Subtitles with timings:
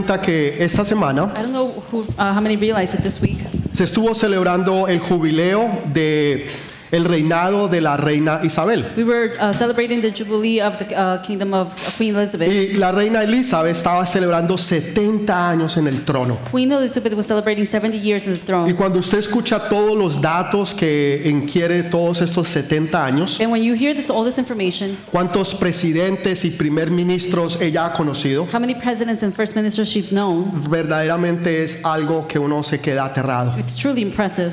[0.00, 3.38] cuenta que esta semana I don't know who, uh, how many realized it this week.
[3.72, 6.46] se estuvo celebrando el jubileo de
[6.92, 8.84] el reinado de la reina Isabel.
[8.96, 12.48] We were uh, celebrating the jubilee of the uh, kingdom of Queen Elizabeth.
[12.48, 16.36] Y la reina Elizabeth estaba celebrando 70 años en el trono.
[16.50, 18.74] Queen Elizabeth was celebrating 70 years in the Y throne.
[18.74, 23.74] cuando usted escucha todos los datos que inquiere todos estos 70 años, And when you
[23.74, 28.74] hear this, all this information, cuántos presidentes y primer ministros ella ha conocido, how many
[28.74, 33.54] presidents and first ministers she's known, verdaderamente es algo que uno se queda aterrado.
[33.58, 34.52] it's truly impressive.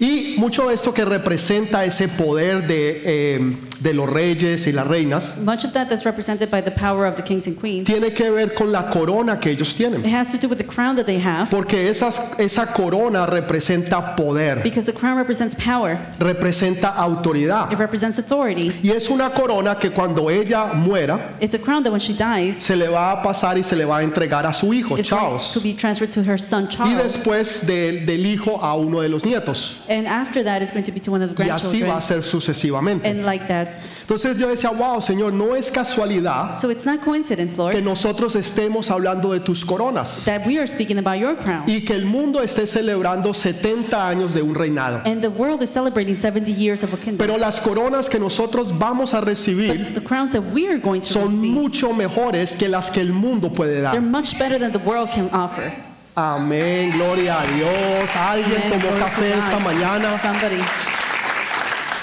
[0.00, 4.86] Y mucho de esto que representa ese poder de, eh, de los reyes y las
[4.86, 7.84] reinas Much of that that's represented by the power of the kings and queens.
[7.86, 10.04] tiene que ver con la corona que ellos It tienen.
[10.14, 14.62] has to do with the crown that they have, Porque esas, esa corona representa poder,
[14.62, 15.98] because the crown represents power.
[16.18, 17.70] representa autoridad.
[17.72, 18.72] It represents authority.
[18.82, 22.56] Y es una corona que cuando ella muera, It's a crown that when she dies,
[22.56, 25.08] se le va a pasar y se le va a entregar a su hijo, is
[25.10, 25.52] going Charles.
[25.52, 27.02] to be transferred to her son Y Charles.
[27.14, 29.80] después de- del hijo a uno de los nietos.
[29.88, 31.90] And after that, it's going to be to one of the Y así va grandchildren.
[31.96, 33.08] a ser sucesivamente.
[33.08, 33.73] And like that.
[34.04, 38.36] Entonces yo decía, wow, Señor, no es casualidad So it's not coincidence, que Lord, nosotros
[38.36, 41.64] estemos hablando de tus coronas that we are speaking about your crowns.
[41.66, 45.00] y que el mundo esté celebrando 70 años de un reinado.
[45.06, 47.16] And the world is celebrating 70 years of a kingdom.
[47.16, 51.00] Pero las coronas que nosotros vamos a recibir But the crowns that we are going
[51.00, 54.02] to son receive, mucho mejores que las que el mundo puede they're dar.
[54.02, 55.72] much better than the world can offer.
[56.14, 58.10] Amén, gloria a Dios.
[58.16, 58.80] Alguien Amen.
[58.80, 60.60] tomó café esta mañana, Somebody,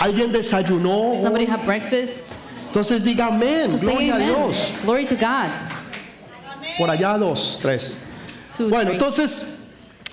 [0.01, 1.13] alguien desayunó.
[1.21, 2.39] somebody have breakfast.
[2.67, 4.27] Entonces diga amén, So gloria a amen.
[4.29, 4.71] Dios.
[4.83, 5.49] Glory to God.
[6.77, 7.99] Por allá dos, tres.
[8.55, 8.93] Two, Bueno, three.
[8.93, 9.60] entonces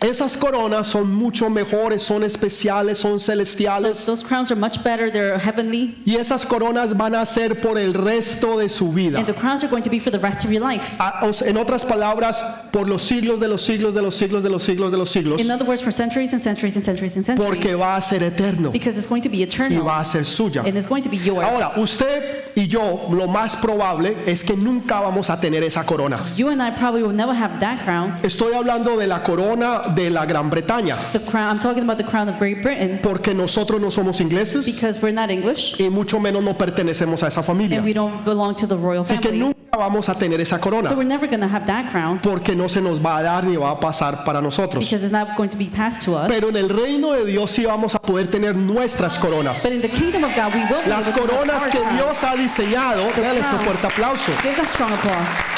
[0.01, 4.07] esas coronas son mucho mejores, son especiales, son So celestiales.
[4.07, 5.11] those crowns are much better.
[5.11, 5.97] They're heavenly.
[6.05, 9.19] Y esas coronas van a ser por el resto de su vida.
[9.19, 10.97] And the crowns are going to be for the rest of your life.
[11.01, 14.43] A- o sea, En otras palabras, por los siglos de los siglos de los siglos
[14.45, 17.17] de los siglos de los siglos, In other words, for centuries and centuries and centuries
[17.17, 17.49] and centuries.
[17.51, 19.83] porque va a ser eterno Because it's going to be y eternal.
[19.85, 20.63] va a ser suya.
[20.65, 21.45] And it's going to be yours.
[21.45, 26.19] Ahora, usted y yo, lo más probable es que nunca vamos a tener esa corona.
[26.37, 28.15] You and I probably will never have that crown.
[28.23, 31.51] Estoy hablando de la corona de la Gran Bretaña, The crown.
[31.57, 35.13] I'm talking about the crown of Great Britain porque nosotros no somos ingleses because we're
[35.15, 37.77] not English y mucho menos no pertenecemos a esa familia.
[37.79, 39.39] and we don't belong to the royal Así que family.
[39.41, 42.55] nunca vamos a tener esa corona So we're never going to have that crown porque
[42.55, 44.85] no se nos va a dar ni va a pasar para nosotros.
[44.85, 46.29] because it's not going to be passed to us.
[46.29, 49.63] Pero en el reino de Dios sí vamos a poder tener nuestras coronas.
[49.63, 51.71] But in the kingdom of God, we will be Las able to have coronas our
[51.71, 51.81] que.
[51.97, 53.63] Dios ha diseñado, este crowns.
[53.65, 54.33] fuerte aplauso.
[54.43, 55.58] Give strong applause.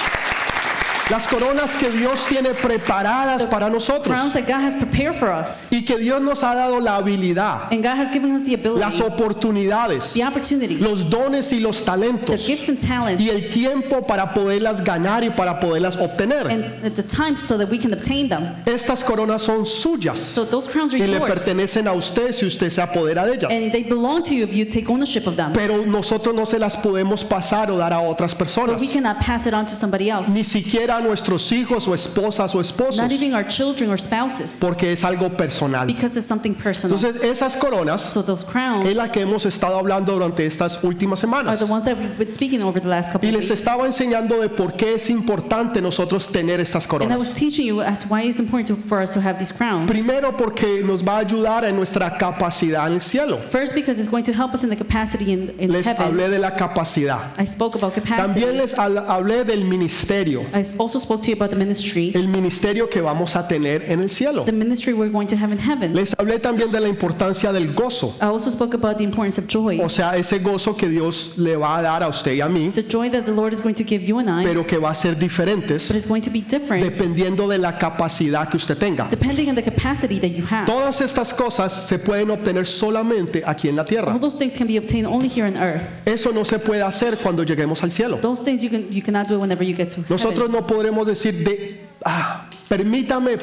[1.10, 5.72] Las coronas que Dios tiene preparadas para nosotros Crowns that God has prepared for us.
[5.72, 9.00] y que Dios nos ha dado la habilidad, And God has given us the las
[9.00, 13.48] ability, oportunidades, the opportunities, los dones y los the talentos gifts and talents, y el
[13.50, 16.46] tiempo para poderlas ganar y para poderlas obtener.
[16.48, 18.54] and the time so that we can obtain them.
[18.64, 22.70] Estas coronas son suyas So those crowns are y le pertenecen a usted si usted
[22.70, 23.50] se apodera de ellas.
[23.50, 25.52] And they belong to you if you take ownership of them.
[25.52, 29.18] Pero nosotros no se las podemos pasar o dar a otras But personas, we cannot
[29.18, 30.30] pass it on to somebody else.
[30.30, 34.58] ni siquiera a nuestros hijos o esposas o esposos, Not even our children or spouses.
[34.60, 35.86] porque es algo personal.
[35.86, 36.96] Because it's something personal.
[36.96, 41.18] Entonces, esas coronas So those crowns es la que hemos estado hablando durante estas últimas
[41.22, 41.58] are semanas.
[41.58, 44.48] the ones that we've been speaking over the last couple Y les estaba enseñando de
[44.48, 47.32] por qué es importante nosotros tener estas And I was coronas.
[47.34, 49.90] teaching you as why it's important for us to have these crowns.
[49.90, 53.38] Primero porque nos va a ayudar en nuestra capacidad en el cielo.
[53.38, 56.02] First, because it's going to help us in the capacity in, in Les heaven.
[56.06, 57.32] hablé de la capacidad.
[57.38, 58.40] I spoke about capacity.
[58.40, 60.42] También les hablé del ministerio.
[60.54, 64.00] I also spoke to you about the ministry, El ministerio que vamos a tener en
[64.00, 64.44] el cielo.
[64.44, 65.94] the ministry we're going to have in heaven.
[65.94, 68.14] Les hablé también de la importancia del gozo.
[68.20, 71.56] I also spoke about the importance of joy, O sea, ese gozo que Dios le
[71.56, 73.74] va a dar a usted y a mí, the joy that the Lord is going
[73.74, 76.30] to give you and I, pero que va a ser but diferentes it's going to
[76.30, 79.06] be different dependiendo de la capacidad que usted tenga.
[79.10, 80.66] depending on the capacity that you have.
[80.66, 84.18] Todas estas cosas se pueden obtener solamente aquí en la All tierra.
[84.18, 86.02] those things can be obtained only here on earth.
[86.06, 88.18] Eso no se puede hacer cuando lleguemos al cielo.
[88.20, 90.52] Those things you can you cannot do whenever you get to Nosotros heaven.
[90.52, 93.36] no podremos decir de, ah, permítame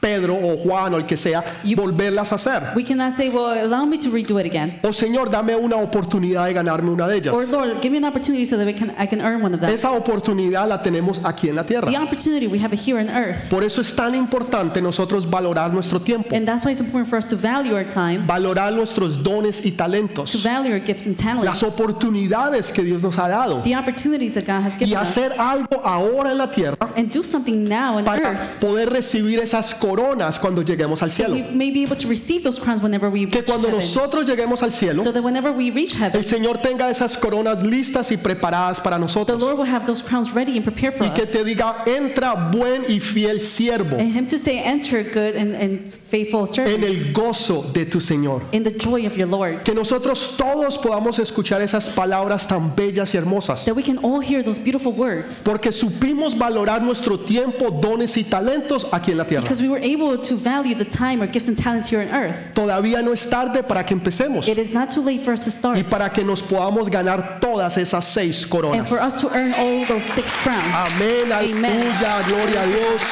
[0.00, 2.62] Pedro o Juan o el que sea You- volverlas a hacer.
[2.76, 4.78] We cannot say, well, allow me to redo it again.
[4.82, 7.34] O Señor, dame una oportunidad de ganarme una de ellas.
[7.34, 9.60] Or Lord, give me an opportunity so that we can, I can earn one of
[9.60, 9.70] them.
[9.70, 11.90] Esa oportunidad la tenemos aquí en la tierra.
[11.90, 13.50] The opportunity we have here on earth.
[13.50, 17.18] Por eso es tan importante nosotros valorar nuestro tiempo, And that's why it's important for
[17.18, 21.16] us to value our time, valorar nuestros dones y to talentos, value our gifts and
[21.44, 24.98] las talents, oportunidades que Dios nos ha dado the opportunities that God has y given
[24.98, 28.90] us, hacer algo ahora en la tierra and do something now on para earth poder
[28.90, 31.34] recibir esas coronas coronas cuando lleguemos al cielo.
[31.34, 35.02] Que cuando nosotros lleguemos al cielo,
[36.12, 39.38] el Señor tenga esas coronas listas y preparadas para nosotros.
[41.00, 44.16] Y que te diga, entra buen y fiel siervo en
[46.84, 48.42] el gozo de tu Señor.
[48.52, 49.62] in the joy of your Lord.
[49.62, 53.64] Que nosotros todos podamos escuchar esas palabras tan bellas y hermosas.
[53.64, 55.42] That we can all hear those beautiful words.
[55.44, 59.46] Porque supimos valorar nuestro tiempo, dones y talentos aquí en la tierra.
[59.78, 62.50] Were able to value the time, our gifts and talents here on earth.
[62.52, 65.50] Todavía no es tarde para que empecemos It is not too late for us to
[65.50, 68.88] y start para que nos podamos ganar todas esas seis and coronas.
[68.88, 70.74] for us to earn all those six crowns.
[70.74, 73.02] Amén, aleluya, gloria a Dios.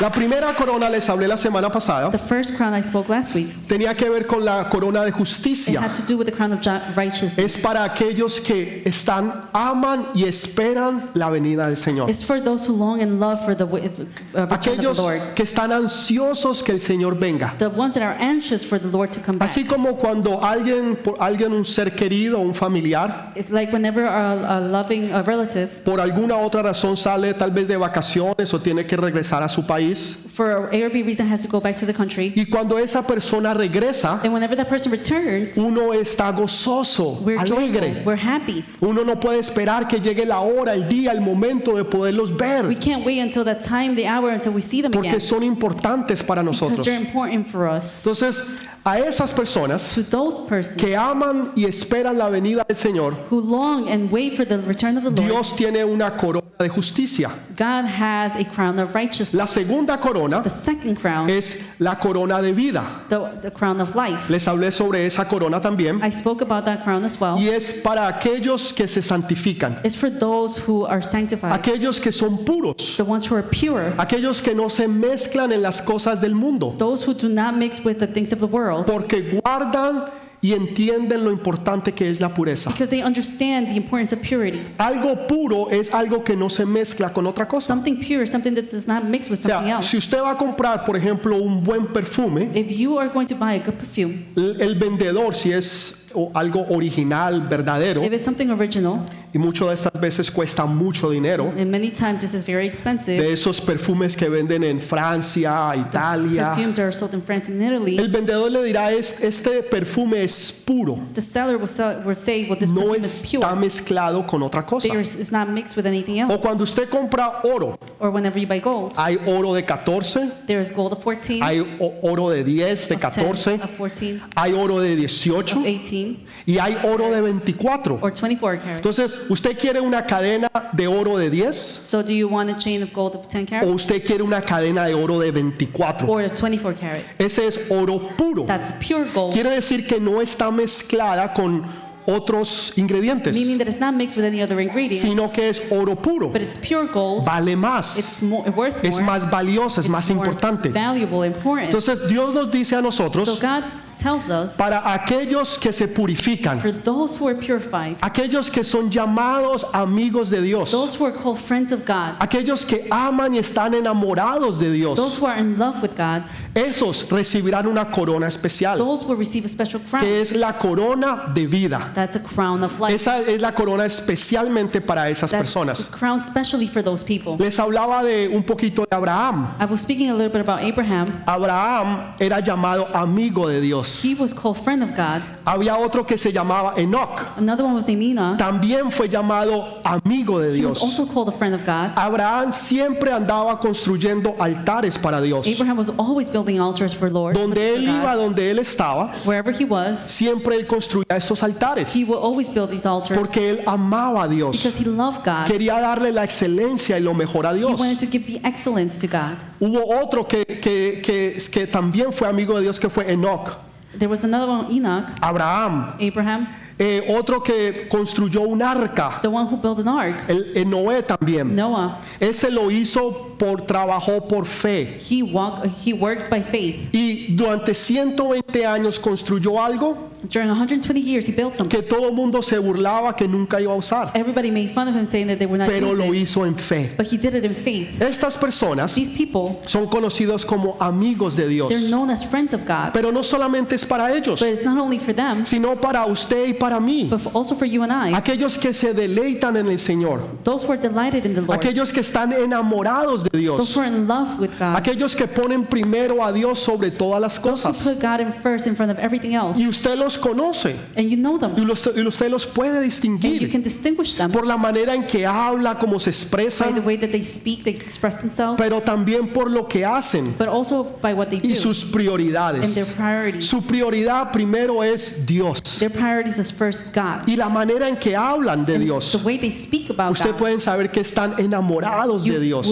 [0.00, 3.68] La primera corona les hablé la semana pasada The first crown I spoke last week,
[3.68, 5.80] tenía que ver con la corona de it justicia.
[5.80, 7.58] had to do with the crown of ju- Es righteousness.
[7.58, 12.10] para aquellos que están, aman y esperan la venida del Señor.
[12.10, 15.34] It's for those who long and love for the uh, return of Aquellos the Lord.
[15.36, 17.54] que están ansiosos que el Señor venga.
[17.58, 19.50] The ones that are anxious for the Lord to come back.
[19.50, 24.56] Así como cuando alguien, por alguien, un ser querido, un familiar, It's like whenever a,
[24.56, 28.84] a loving a relative, por alguna otra razón sale tal vez de vacaciones o tiene
[28.84, 31.76] que regresar a su país, isso, for A or B reason, has to go back
[31.76, 32.32] to the country.
[32.34, 37.58] y cuando esa persona regresa, And whenever that person returns, uno está gozoso, we're joyful,
[37.58, 38.02] alegre.
[38.04, 38.64] we're happy.
[38.80, 42.36] Uno no puede esperar que llegue la hora, el día, el momento de poderlos We
[42.38, 45.20] ver, can't wait until that time, the hour, until we see them porque again.
[45.20, 46.84] son importantes para Because nosotros.
[46.86, 48.04] they're important for us.
[48.06, 48.42] Entonces,
[48.84, 53.40] a esas personas To those persons que aman y esperan la venida del Señor, who
[53.40, 57.30] long and wait for the return of the Lord, Dios tiene una corona de justicia.
[57.56, 59.50] God has a crown of La righteousness.
[59.50, 62.82] segunda corona The second crown, es la corona de vida.
[63.08, 64.30] the, the crown of life.
[64.30, 66.02] Les hablé sobre esa corona también.
[66.02, 67.36] I spoke about that crown as well.
[67.38, 72.12] Y es para aquellos que se santifican, It's for those who are sanctified, aquellos que
[72.12, 76.20] son puros, the ones who are pure, aquellos que no se mezclan en las cosas
[76.20, 80.10] del mundo, those who do not mix with the things of the world, porque guardan
[80.42, 82.70] y entienden lo importante que es la pureza.
[82.70, 84.60] because they understand the importance of purity.
[84.76, 87.68] Algo puro es algo que no se mezcla con otra cosa.
[87.68, 89.88] Something pure, something that does not mix with something else.
[89.88, 93.36] si usted va a comprar, por ejemplo, un buen perfume, If you are going to
[93.36, 96.01] buy a good perfume, el vendedor, si es
[96.34, 99.00] algo original, verdadero, if it's something original,
[99.34, 103.18] y muchas de estas veces cuesta mucho dinero, and many times this is very expensive,
[103.20, 107.98] de esos perfumes que venden en Francia, Italia, perfumes are sold in France and Italy,
[107.98, 112.46] el vendedor le dirá, "Es- este perfume es puro, the seller will, sell, will say,
[112.48, 113.56] well, this no perfume is está pure.
[113.60, 114.88] mezclado con otra cosa.
[114.88, 116.32] There is, it's not mixed with anything else.
[116.34, 120.60] O cuando usted compra oro, Or whenever you buy gold, hay oro de 14, there
[120.60, 121.60] is gold of 14, hay
[122.02, 126.01] oro de 10, de of 10, 14, of 14, hay oro de of 18 18,
[126.46, 127.98] y hay oro de 24.
[128.02, 128.76] or 24 carats.
[128.76, 132.82] Entonces, ¿usted quiere una cadena de oro de 10 So do you want a chain
[132.82, 136.08] of gold of 10 o carat usted quiere una cadena de oro de 24?
[136.08, 137.02] or a 24 carat?
[137.18, 138.44] Ese es oro puro.
[138.44, 141.64] That's pure gold, Quiere decir que no está mezclada con
[142.06, 145.94] otros ingredientes, meaning that it's not mixed with any other ingredients, sino que es oro
[145.94, 146.28] puro.
[146.28, 147.24] but it's pure gold.
[147.24, 150.68] Vale más, It's more, worth es más valiosa, es it's más more importante.
[150.70, 151.68] valuable, important.
[151.68, 153.64] Entonces Dios nos dice a so nosotros, God
[153.98, 158.90] tells us, para aquellos que se purifican, for those who are purified, aquellos que son
[158.90, 163.38] llamados amigos de Dios, those who are called friends of God, aquellos que aman y
[163.38, 168.26] están enamorados de those Dios, who are in love with God, esos recibirán una corona
[168.26, 170.02] especial, those will receive a special crown.
[170.04, 171.90] que es la corona de vida.
[171.94, 172.94] That's a crown of life.
[172.94, 175.88] Esa es la corona especialmente para esas That's personas.
[175.88, 177.36] a crown specially for those people.
[177.38, 179.48] Les hablaba de un poquito de Abraham.
[179.60, 181.22] I was speaking a little bit about Abraham.
[181.26, 184.02] Abraham era llamado amigo de Dios.
[184.04, 185.22] He was called friend of God.
[185.44, 187.36] Había otro que se llamaba Enoch.
[187.38, 188.38] Another one was named Enoch.
[188.38, 190.82] También fue llamado amigo de He was Dios.
[190.82, 191.92] also called a friend of God.
[191.96, 195.46] Abraham siempre andaba construyendo altares para Dios.
[195.46, 197.34] Abraham was always building altars for Lord.
[197.34, 201.94] Donde él iba, donde él estaba, Wherever he was, siempre él construía estos altares.
[201.94, 204.56] he would always build these altars Porque él amaba a Dios.
[204.56, 205.46] because he loved God.
[205.46, 207.78] Quería darle la excelencia y lo mejor a He Dios.
[207.78, 209.36] wanted to give the excellence to God.
[209.60, 213.56] Hubo otro que, que, que, que también fue amigo de Dios, que fue Enoch.
[213.98, 215.94] There was another one, Enoch, Abraham.
[216.00, 219.20] Abraham, Eh, otro que construyó un arca.
[219.20, 220.16] the one who built an ark.
[220.26, 221.54] El, el Noé también.
[221.54, 224.96] Noah, Este lo hizo por, trabajó por fe.
[225.10, 226.88] he walked, he worked by faith.
[226.92, 231.68] Y durante 120 años construyó algo During 120 years, he built something.
[231.68, 234.12] que todo el mundo se burlaba que nunca iba a usar.
[234.14, 236.90] Everybody made fun of him, saying that they were not Pero lo hizo en fe.
[236.96, 238.00] but he did it in faith.
[238.00, 241.68] Estas personas These people, son conocidos como amigos de Dios.
[241.68, 244.78] they're known as friends of God, Pero no solamente es para ellos, but it's not
[244.78, 247.08] only for them, sino para usted y para mí.
[247.10, 248.14] but also for you and I.
[248.14, 250.20] Aquellos que se deleitan en el Señor.
[250.44, 253.56] Those who are delighted in the Lord, Aquellos que están enamorados de de Dios.
[253.56, 257.20] those who are in love with God, Aquellos que ponen primero a Dios sobre todas
[257.20, 257.82] las those who cosas.
[257.84, 260.76] put God in first in front of everything else, Y usted los conoce.
[260.96, 264.46] and you know Y them, los- y usted los puede distinguir can distinguish them por
[264.46, 267.72] la manera en que habla, cómo se by the expresan, way that they speak, they
[267.74, 271.84] express themselves, pero también por lo que hacen but also by what they y sus
[271.84, 272.74] and prioridades.
[272.74, 273.46] their priorities.
[273.46, 275.78] Su prioridad primero es Dios.
[275.78, 277.26] Their priorities is first God.
[277.26, 279.14] Y la manera en que hablan de Dios.
[279.24, 282.68] way they speak about Usted pueden saber que están enamorados de Dios.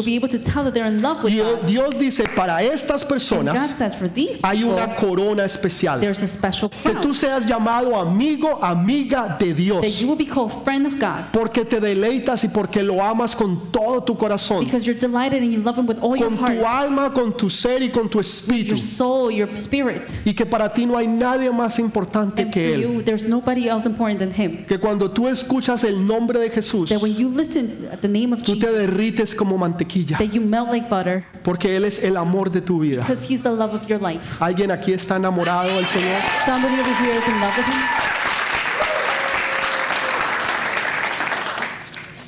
[0.52, 1.66] Tell that they're in love with Y God.
[1.66, 6.00] Dios dice, para estas And God personas says for these hay people, una corona especial.
[6.00, 10.00] there's a special Que tú seas llamado amigo, amiga de that Dios.
[10.00, 13.71] you will be called friend of God Porque te deleitas y porque lo amas con
[13.73, 14.64] todo tu corazón.
[14.64, 17.49] because you're delighted and you love Him with all your Con tu alma, con tu
[17.50, 18.71] ser y con tu espíritu.
[18.71, 20.09] your soul, your spirit.
[20.25, 22.80] Y que para ti no hay nadie más importante And que Él.
[22.83, 24.64] you, there's nobody else important than Him.
[24.66, 28.33] Que cuando tú escuchas el nombre de Jesús, That when you listen at the name
[28.33, 30.19] of tú te Jesus, derrites como mantequilla.
[30.19, 33.02] that you melt like butter Porque Él es el amor de tu vida.
[33.02, 34.38] because He's the love of your life.
[34.40, 36.20] ¿Alguien aquí está enamorado del Señor?
[36.44, 37.80] Somebody over here is in love with Him.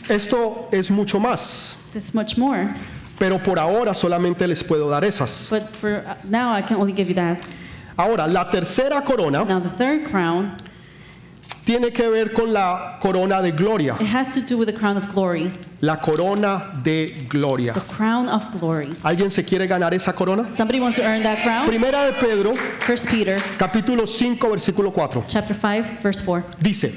[0.08, 1.76] Esto es mucho más.
[2.14, 2.74] Much more.
[3.18, 5.48] Pero por ahora solamente les puedo dar esas.
[5.50, 7.38] But for uh, now, I can only give you that.
[7.96, 10.56] Ahora, la tercera corona Now, the third crown,
[11.64, 13.96] tiene que ver con la corona de gloria.
[14.00, 15.50] it has to do with the crown of glory.
[15.80, 17.72] La corona de gloria.
[17.72, 18.94] The crown of glory.
[19.02, 20.50] ¿Alguien se quiere ganar esa corona?
[20.50, 21.66] Somebody wants to earn that crown?
[21.66, 25.24] Primera de Pedro, First Peter capítulo 5, versículo 4.
[25.28, 26.44] chapter 5, verse 4.
[26.60, 26.92] Dice,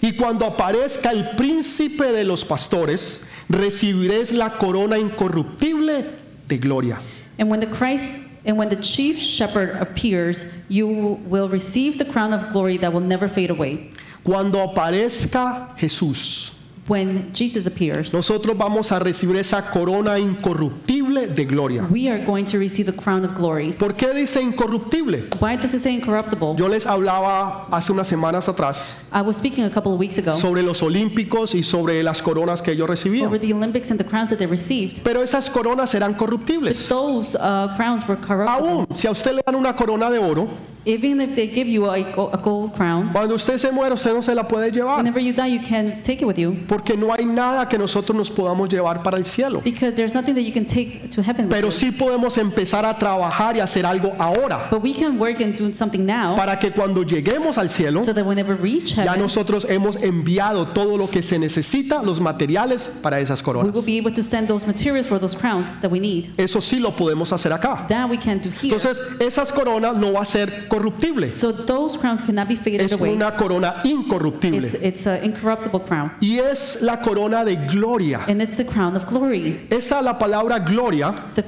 [0.00, 6.04] y cuando aparezca el príncipe de los pastores, recibiréis la corona incorruptible
[6.46, 6.98] de gloria.
[7.38, 10.86] And when the Christ and when the chief shepherd appears, you
[11.26, 13.90] will receive the crown of glory that will never fade away.
[14.22, 16.55] Cuando aparezca Jesús,
[16.88, 21.82] When Jesus appears, nosotros vamos a recibir esa corona incorruptible de gloria.
[21.90, 23.72] we are going to receive the crown of glory.
[23.72, 25.28] ¿Por qué dice incorruptible?
[25.40, 26.54] Why does it say incorruptible?
[26.56, 30.36] Yo les hablaba hace unas semanas atrás I was speaking a couple of weeks ago
[30.36, 33.30] sobre los olímpicos y sobre las coronas que ellos over recibían.
[33.40, 35.02] the Olympics and the crowns that they received.
[35.02, 36.88] Pero esas coronas serán corruptibles.
[36.88, 38.70] Those uh, crowns were corruptible.
[38.70, 40.48] Aún si a usted le dan una corona de oro,
[40.88, 41.96] Even if they give you a,
[42.32, 44.98] a gold crown, cuando usted se muere usted no se la puede llevar.
[44.98, 48.14] whenever you die, you can take it with you Porque no hay nada que nosotros
[48.14, 49.62] nos podamos llevar para el cielo.
[49.64, 52.98] because there's nothing that you can take to heaven with Pero sí podemos empezar a
[52.98, 54.68] trabajar y hacer algo ahora.
[54.70, 58.12] But we can work and do something now Para que cuando lleguemos al cielo, so
[58.12, 62.20] that whenever we reach ya heaven, nosotros hemos enviado todo lo que se necesita, los
[62.20, 63.86] materiales para esas we will coronas.
[63.86, 66.28] be able to send those materials for those crowns that we need.
[66.36, 67.86] Eso sí lo podemos hacer acá.
[67.88, 68.74] That we can do here.
[68.74, 71.32] Entonces, esas coronas no va a ser corruptible.
[71.32, 73.14] So those crowns cannot be faded Es away.
[73.14, 74.58] una corona incorruptible.
[74.58, 78.20] It's it's an incorruptible crown, Y es la corona de gloria.
[78.28, 79.66] and it's a crown of glory.
[79.70, 81.44] Esa la palabra gloria The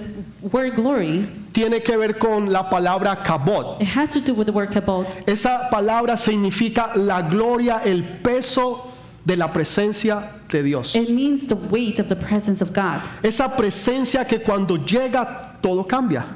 [0.52, 3.80] word glory tiene que ver con la palabra kabod.
[3.80, 5.06] it has to do with the word kabod.
[5.28, 8.84] Esa palabra significa la gloria, el peso
[9.24, 10.94] de la presencia de Dios.
[10.94, 13.02] It means the weight of the presence of God.
[13.22, 16.26] Esa presencia que cuando llega todo cambia.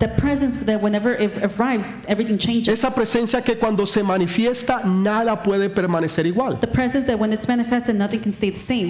[2.72, 6.58] Esa presencia que cuando se manifiesta nada puede permanecer igual.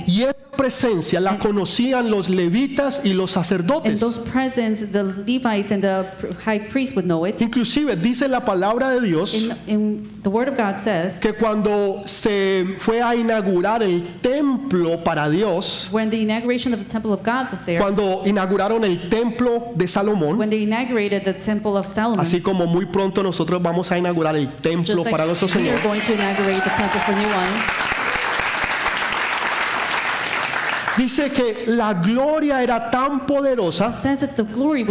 [0.07, 0.25] Y
[0.63, 3.99] presencia la conocían los levitas y los And sacerdotes.
[4.01, 4.21] those
[4.93, 6.07] the Levites and the
[6.45, 7.43] high priest would know it.
[7.43, 12.03] Inclusive dice la palabra de Dios In, in the Word of God says, que cuando
[12.07, 17.25] se fue a inaugurar el templo para Dios, when the inauguration of the temple of
[17.25, 21.89] God was there, cuando inauguraron el templo de Salomón, when they inaugurated the temple of
[21.89, 25.89] Solomon, así como muy pronto nosotros vamos a inaugurar el templo para nuestro Señor, are
[25.89, 27.93] going to inaugurate the temple for new one,
[30.97, 34.45] dice que la gloria era tan poderosa the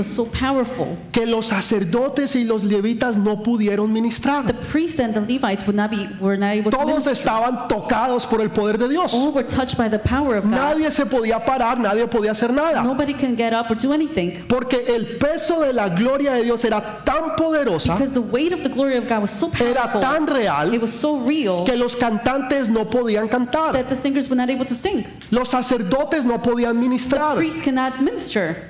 [0.04, 0.98] so powerful.
[1.12, 4.46] que los sacerdotes y los levitas no pudieron The ministrar.
[4.72, 7.12] priests and the Levites would not be were not able to Todos minister.
[7.14, 9.14] estaban tocados por el poder de Dios.
[9.14, 9.46] All were
[9.78, 10.52] by the power of God.
[10.54, 12.84] Nadie se podía parar, nadie podía hacer nada.
[12.84, 16.64] Nobody can get up or do anything Porque el peso de la gloria de Dios
[16.66, 20.02] era tan poderosa, the weight of the glory of God was so era powerful.
[20.02, 23.74] tan real, It was so real que los cantantes no podían cantar.
[23.74, 25.06] that the singers were not able to sing.
[25.32, 25.91] Los sacerdotes
[26.26, 27.38] no podían ministrar.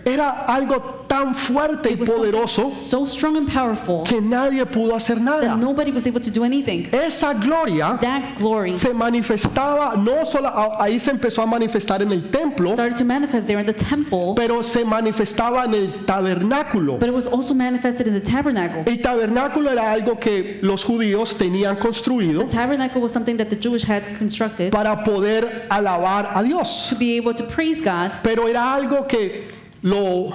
[0.05, 5.57] Era algo tan fuerte y poderoso so strong and powerful que nadie pudo hacer nada.
[5.57, 6.87] nobody was able to do anything.
[6.93, 10.49] Esa gloria That glory se manifestaba, no solo
[10.79, 14.33] ahí se empezó a manifestar en el templo, started to manifest there in the temple,
[14.35, 16.97] pero se manifestaba en el tabernáculo.
[16.97, 18.83] but it was also manifested in the tabernacle.
[18.85, 23.57] El tabernáculo era algo que los judíos tenían construido The tabernacle was something that the
[23.57, 26.87] Jewish had constructed para poder alabar a Dios.
[26.89, 29.47] to be able to praise God, Pero era algo que
[29.83, 30.33] lo,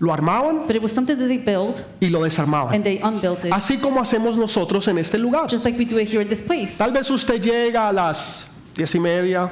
[0.00, 2.74] lo armaban but it was something that they built y lo desarmaban.
[2.74, 5.46] and they unbuilt it, Así como hacemos nosotros en este lugar.
[5.48, 6.78] just like we do it here at this place.
[6.78, 9.50] Tal vez usted llega a las diez y media,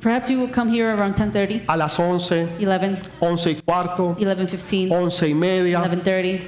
[0.00, 4.88] Perhaps you will come here around 10:30, a las once, 11, once y cuarto, 11:15,
[4.90, 6.40] once y media, 11:30.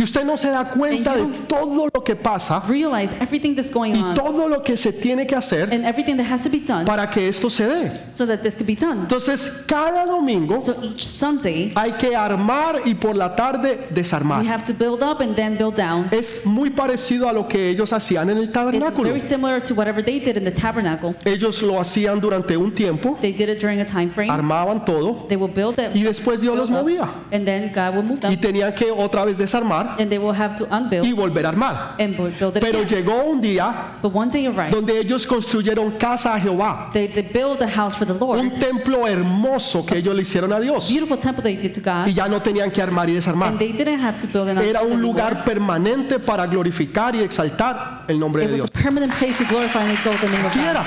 [0.00, 3.94] Y usted no se da cuenta de todo lo que pasa Realize everything that's going
[3.94, 6.58] y on todo lo que se tiene que hacer and everything that has to be
[6.60, 7.92] done para que esto se dé.
[8.10, 9.02] so that this could be done.
[9.02, 14.42] Entonces, cada domingo So each Sunday, hay que armar y por la tarde desarmar.
[14.46, 16.08] have to build up and then build down.
[16.10, 19.08] Es muy parecido a lo que ellos hacían en el It's tabernáculo.
[19.08, 21.14] very similar to whatever they did in the tabernacle.
[21.26, 24.30] Ellos lo hacían durante un tiempo, They did it during a time frame.
[24.30, 27.06] armaban todo They will build it, y después Dios los movía.
[27.32, 30.54] and then God will move Y tenían que otra vez desarmar and they will have
[30.54, 31.94] to y unbuild volver a armar.
[31.98, 32.88] and bu- build it Pero again.
[32.88, 37.22] llegó un día But one day arrived, donde ellos construyeron casa a Jehová, they, they
[37.22, 40.88] build a house for the un Lord, templo hermoso que ellos le hicieron a Dios.
[40.90, 43.48] beautiful temple they did to God, Y ya no tenían que armar y desarmar.
[43.50, 48.04] and they didn't have to build it Era un lugar permanente para glorificar y exaltar
[48.08, 48.82] el nombre It de was a Dios.
[48.82, 50.80] permanent place to glorify and exalt the name of Así era.
[50.82, 50.86] God.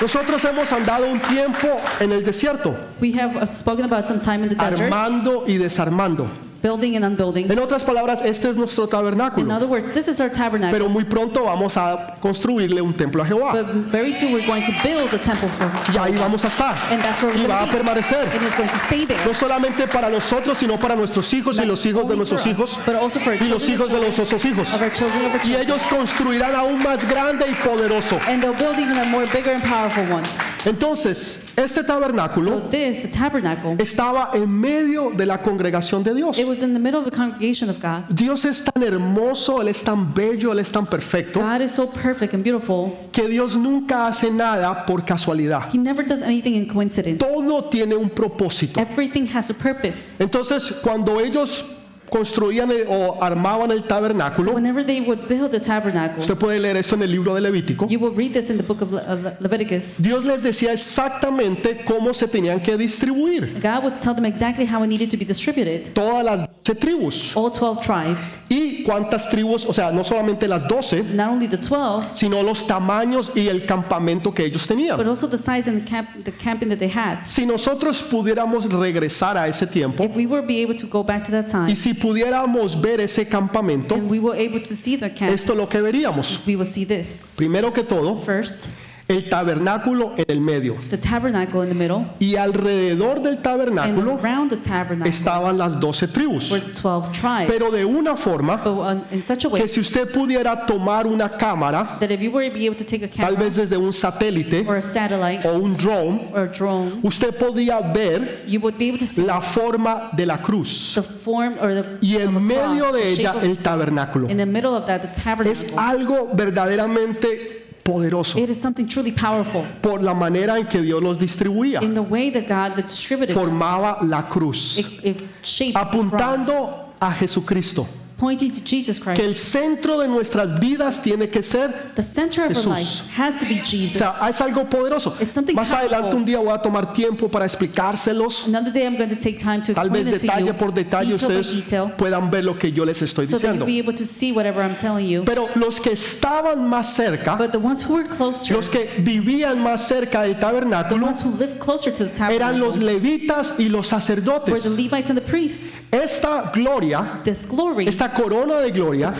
[0.00, 1.68] Nosotros hemos andado un tiempo
[2.00, 5.58] en el desierto, We have uh, spoken about some time in the desert, armando y
[5.58, 6.26] desarmando.
[6.62, 7.50] Building and unbuilding.
[7.50, 9.54] En otras palabras, este es nuestro In tabernáculo.
[9.54, 10.72] other words, this is our tabernacle.
[10.78, 13.52] Pero muy pronto vamos a construirle un templo a Jehová.
[13.52, 16.74] But very soon we're going to build a temple for Y ahí vamos a estar.
[16.92, 17.78] and that's where Y va a going to be.
[17.78, 18.22] permanecer.
[18.34, 19.18] And it's going to stay there.
[19.26, 22.42] No solamente para nosotros, sino para nuestros hijos y Not los hijos de only nuestros
[22.42, 24.74] for us, hijos but also for our y los children, hijos de los otros hijos.
[24.74, 25.62] of our children, of our Y children.
[25.62, 28.18] ellos construirán aún más grande y poderoso.
[28.28, 30.24] And they'll build even a more bigger and powerful one.
[30.64, 36.38] Entonces, este So tabernáculo this, the tabernacle, estaba en medio de la congregación de Dios.
[36.38, 38.04] it was in the middle of the congregation of God.
[38.10, 41.86] Dios es tan hermoso, Él es tan bello, Él es tan perfecto, God is so
[41.90, 42.92] perfect and beautiful.
[43.12, 45.68] que Dios nunca hace nada por casualidad.
[45.72, 47.18] He never does anything in coincidence.
[47.18, 48.78] Todo tiene un propósito.
[48.80, 50.22] Everything has a purpose.
[50.22, 51.64] Entonces, cuando ellos
[52.10, 56.58] construían el- o armaban el So tabernáculo, whenever they would build the tabernacle, usted puede
[56.60, 58.92] leer esto en el libro de Levítico, you will read this in the book of
[58.92, 60.02] Le- of Le- Leviticus.
[60.02, 64.82] Dios les decía exactamente cómo se tenían que distribuir God would tell them exactly how
[64.84, 65.92] it needed to be distributed.
[65.94, 67.36] todas las 12 tribus.
[67.36, 71.56] All 12 tribes, Y cuántas tribus, o sea, no solamente las 12, not only the
[71.56, 74.96] 12, sino los tamaños y el campamento que ellos tenían.
[74.96, 77.24] but also the size and the, camp, the camping that they had.
[77.26, 81.22] Si nosotros pudiéramos regresar a ese tiempo If we were be able to go back
[81.24, 84.96] to that time, y si pudiéramos ver ese campamento, and we were able to see
[84.96, 86.40] the camp, esto es lo que veríamos.
[86.46, 87.32] we will see this.
[87.36, 88.74] Primero que todo, First,
[89.10, 90.76] el tabernáculo en el medio.
[90.88, 95.78] the tabernacle in the middle, Y alrededor del and tabernáculo around the tabernacle estaban las
[95.80, 96.50] 12 tribus.
[96.50, 97.50] were 12 tribes.
[97.52, 101.28] Pero de una forma But in such a way que si usted pudiera tomar una
[101.28, 103.76] cámara, that if you were to be able to take a tal camera vez desde
[103.76, 108.60] un satélite or a satellite o un drone, or a drone, usted podía ver you
[108.60, 110.92] would be able to see la forma de la cruz.
[110.94, 113.42] the form or the Y en of a medio cross, de the shape ella of
[113.42, 113.64] a el cross.
[113.64, 114.28] tabernáculo.
[114.30, 117.59] In the middle of that, the Es algo verdaderamente
[117.92, 121.82] poderoso It is something truly powerful por la manera en que Dios los distribuía.
[121.82, 123.34] in the way that God distributed.
[123.34, 127.86] Formaba la cruz, It, it shapes the cross, apuntando a Jesucristo.
[128.20, 129.38] Pointing to Jesus Que el Christ.
[129.50, 132.66] centro de nuestras vidas tiene que ser The center of Jesús.
[132.66, 133.96] our life has to be O Jesus.
[133.98, 135.16] sea, es algo poderoso.
[135.20, 138.46] It's something Más adelante un día voy a tomar tiempo para explicárselos.
[138.46, 140.72] Another day I'm going to take time to Tal vez it to you, detalle por
[140.74, 141.64] detalle ustedes
[141.96, 143.64] puedan ver lo que yo les estoy so diciendo.
[143.66, 145.24] you'll be able to see whatever I'm telling you.
[145.24, 149.62] Pero los que estaban más cerca, But the ones who were closer, los que vivían
[149.62, 153.68] más cerca del the tabernáculo, ones who lived closer to the eran los levitas y
[153.68, 154.66] los were the sacerdotes.
[154.66, 155.82] Levites and the priests.
[155.90, 159.12] Esta gloria, This glory, esta corona de gloria,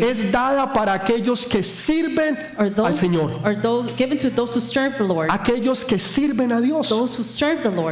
[0.00, 4.60] es dada para aquellos que sirven are al those Señor, those given to those who
[4.60, 6.88] serve the Lord, aquellos que sirven a Dios.
[6.88, 7.32] those.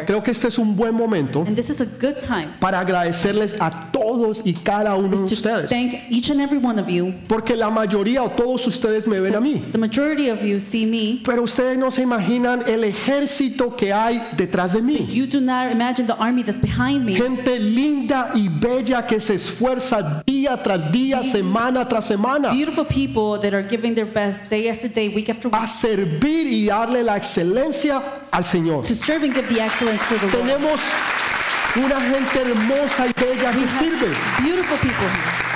[0.06, 3.54] Creo que este es un buen momento And this is a good time para agradecerles
[3.60, 5.70] a todos y cada uno de ustedes.
[5.70, 7.14] thank each and every one of you.
[7.28, 9.60] Porque la mayoría o todos ustedes me ven a mí.
[9.72, 11.20] The majority of you see me.
[11.24, 15.06] Pero ustedes no se imaginan el ejército que hay detrás de mí.
[15.10, 17.14] You do not imagine the army that's behind me.
[17.14, 23.38] Gente linda y bella que se esfuerza día tras día, semana tras semana, Beautiful people
[23.40, 27.02] that are giving their best day after day, week after week, a servir y darle
[27.02, 28.86] la excelencia al Señor.
[28.86, 30.46] to serve and give the excellence to the Lord.
[30.46, 30.80] Tenemos
[31.76, 34.08] una gente hermosa y bella que sirve.
[34.42, 35.49] Beautiful people here.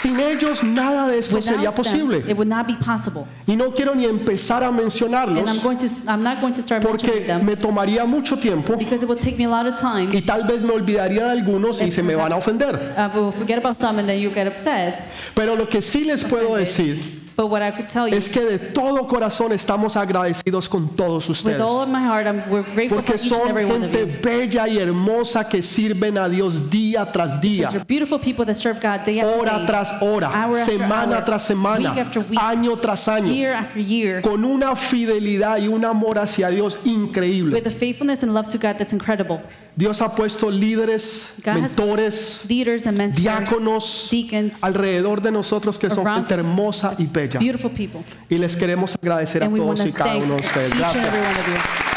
[0.00, 2.18] Sin ellos nada de esto sería them, posible.
[2.18, 3.24] it would not be possible.
[3.46, 6.62] Y no quiero ni empezar a And I'm mencionarlos going to, I'm not going to
[6.62, 9.78] start porque them me tomaría mucho tiempo because it will take me a lot of
[9.80, 10.08] time.
[10.12, 12.74] y tal vez me olvidaría de algunos y se me van a ofender.
[12.96, 15.02] Uh, we'll forget about some and then you get upset.
[15.34, 18.40] Pero lo que sí les puedo decir But what I could tell you, es que
[18.40, 21.60] de todo corazón estamos agradecidos con todos with ustedes.
[21.60, 24.10] all of my heart, I'm, we're grateful for Porque and son every one of gente
[24.10, 24.20] you.
[24.22, 28.54] bella y hermosa que sirven a Dios día tras día, Because you're beautiful people that
[28.54, 31.98] serve God day after hora day, tras hora, hour after semana hour, tras semana, week
[31.98, 36.48] after week, año tras año, year after year, con una fidelidad y un amor hacia
[36.48, 37.52] Dios increíble.
[37.54, 39.42] with a faithfulness and love to God that's incredible.
[39.76, 45.78] Dios ha puesto líderes, God has mentores, Leaders and mentors, diáconos deacons, alrededor de nosotros
[45.78, 47.25] que son around gente us hermosa y that's bella.
[47.28, 48.02] Beautiful people.
[48.28, 50.42] Y les queremos agradecer a And we want todos to y cada thank uno de
[50.46, 50.78] ustedes.
[50.78, 51.04] Gracias.
[51.04, 51.96] every one of you.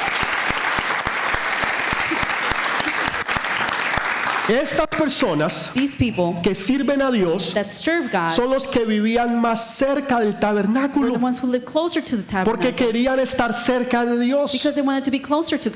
[4.50, 9.40] Estas personas These people que sirven a Dios that serve God son los que vivían
[9.40, 14.06] más cerca del tabernáculo the ones who lived closer to the porque querían estar cerca
[14.06, 14.54] de Dios.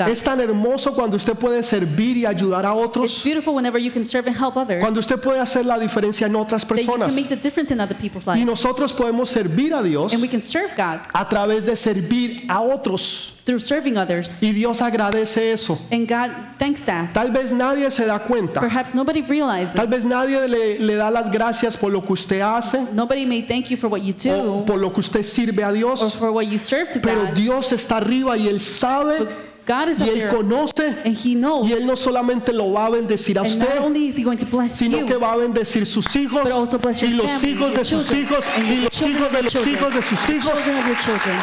[0.08, 4.04] Es tan hermoso cuando usted puede servir y ayudar a otros, beautiful whenever you can
[4.04, 4.82] serve and help others.
[4.82, 7.14] cuando usted puede hacer la diferencia en otras personas.
[7.14, 10.28] can make the difference in other people's Y nosotros podemos servir a Dios And we
[10.28, 13.36] can serve God a través de servir a otros.
[13.46, 14.42] Through serving others.
[14.42, 15.78] Y Dios agradece eso.
[15.92, 17.12] And God thanks that.
[17.14, 18.60] Tal vez nadie se da cuenta.
[18.62, 19.76] Perhaps nobody realizes.
[19.76, 23.42] Tal vez nadie le, le da las gracias por lo que usted hace Nobody may
[23.42, 26.16] thank you for what you o do por lo que usted sirve a or Dios.
[26.16, 27.34] for what you serve to Pero God.
[27.36, 29.30] Dios está arriba y Él sabe But
[29.68, 30.88] God is y Él conoce.
[31.06, 31.68] and He knows.
[31.70, 34.46] Y Él no solamente lo va a bendecir a usted, only is He going to
[34.46, 38.08] bless sino you, que va a bendecir sus hijos y los family, hijos de sus
[38.08, 40.46] children, hijos and y los children hijos de los hijos de sus hijos.
[40.46, 41.38] children of your children.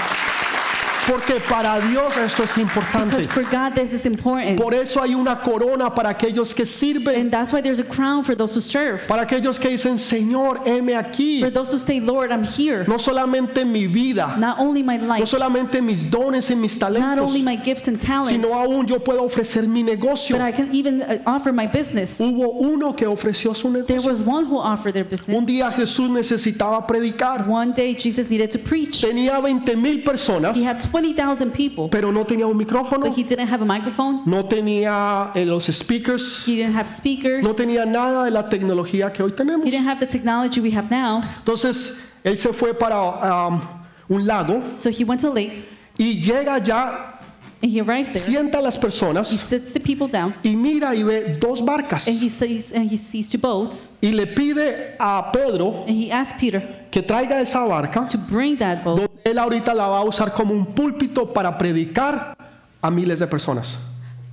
[1.10, 3.16] Porque para Dios esto es importante.
[3.16, 4.60] Because for God this is important.
[4.60, 8.22] Por eso hay una corona para aquellos que sirven, And that's why there's a crown
[8.22, 9.00] for those who serve.
[9.08, 11.40] para aquellos que dicen, Señor, heme aquí.
[11.40, 12.84] For those who say, Lord, I'm here.
[12.86, 16.92] No solamente mi vida, Not only my no life, solamente mis dones y mis not
[16.92, 20.36] talentos, only my gifts and talents, sino aún yo puedo ofrecer mi negocio.
[20.36, 22.18] but I can even uh, offer my business.
[22.20, 24.10] Hubo uno que ofreció su There negocio.
[24.10, 25.44] was one who offered their Un business.
[25.46, 27.48] día Jesús necesitaba predicar.
[27.48, 29.00] One day Jesus needed to preach.
[29.00, 33.22] Tenía 20 mil personas, He had 20,000 people, pero no tenía un micrófono, but he
[33.22, 34.22] didn't have a microphone.
[34.26, 37.42] no tenía eh, los speakers, He didn't have speakers.
[37.42, 39.66] no tenía nada de la tecnología que hoy tenemos.
[39.66, 41.20] He didn't have the technology we have now.
[41.38, 43.60] Entonces él se fue para um,
[44.08, 45.64] un lago So he went to a lake
[45.98, 47.18] y llega allá,
[47.62, 48.24] and he arrives there.
[48.24, 52.08] sienta a las He personas sits the people down y mira y ve dos barcas
[52.08, 56.10] and he sees and he sees two boats y le pide a Pedro and he
[56.10, 59.98] asks Peter que traiga esa barca to bring that boat donde él ahorita la va
[59.98, 62.36] a usar como un púlpito para predicar
[62.82, 63.78] a miles de personas.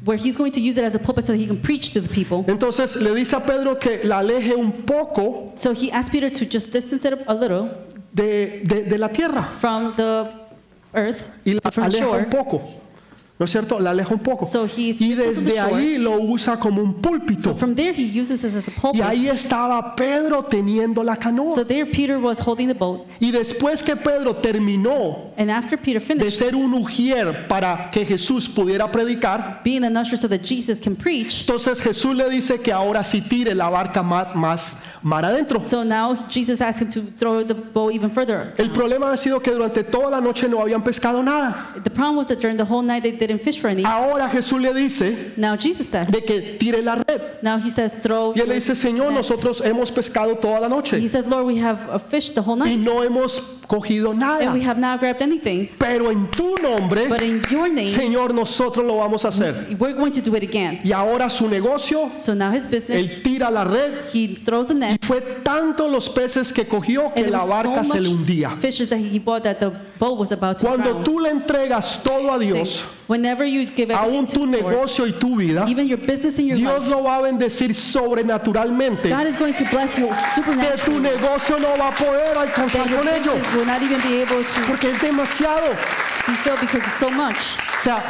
[0.05, 2.07] where he's going to use it as a pulpit so he can preach to the
[2.07, 2.43] people.
[2.47, 6.45] Entonces le dice a Pedro que la aleje un poco So he asked Peter to
[6.45, 7.69] just distance it a little
[8.13, 10.29] de, de- de la tierra from the
[10.93, 12.23] earth, y la aleja shore.
[12.23, 12.61] un poco.
[13.39, 13.79] ¿No es cierto?
[13.79, 14.47] La aleja un poco.
[14.47, 17.43] So Y desde ahí lo usa como un púlpito.
[17.43, 19.35] So from there he uses it as a Y ahí pulpit.
[19.35, 21.53] estaba Pedro teniendo la canoa.
[21.53, 25.99] So there Peter was holding the boat, Y después que Pedro terminó and after Peter
[26.01, 30.41] de finished ser un ujier para que Jesús pudiera predicar, being an usher so that
[30.43, 34.77] Jesus can preach, entonces Jesús le dice que ahora sí tire la barca más, más
[35.03, 35.61] mar adentro.
[35.61, 38.51] so now Jesus asked him to throw the boat even further.
[38.57, 41.75] El problema ha sido que durante toda la noche no habían pescado nada.
[41.83, 41.91] The
[43.27, 43.83] didn't fish for any.
[43.85, 47.39] Ahora Jesús le dice Now Jesus says, de que tire la red.
[47.41, 48.33] now he says, throw.
[48.35, 51.45] Y él le dice, Señor, net." nosotros hemos pescado toda la noche He says, Lord,
[51.45, 54.45] we have uh, fished the whole y night, no hemos cogido nada.
[54.45, 55.69] and we have not grabbed anything.
[55.77, 59.75] Pero en tu nombre, But in your name, Señor, nosotros lo vamos a hacer.
[59.77, 60.79] we're going to do it again.
[60.83, 64.73] Y ahora su negocio, So now his business, él tira la red he throws the
[64.73, 68.51] net, Fue tanto los peces que cogió que la barca so se le hundía.
[68.57, 71.03] fishes that he bought that the boat was about to Cuando drown.
[71.03, 75.05] tú le entregas todo a Dios, Whenever you give everything aún to tu Lord, negocio
[75.07, 79.09] y tu vida, even your business and your Dios life, lo va a bendecir sobrenaturalmente.
[79.09, 80.99] God is going to bless you Que tu supernaturally.
[81.01, 84.61] negocio no va a poder alcanzar con ello, business will not even be able to
[84.67, 85.67] porque es demasiado.
[86.59, 87.57] because it's so much.
[87.79, 88.03] O sea,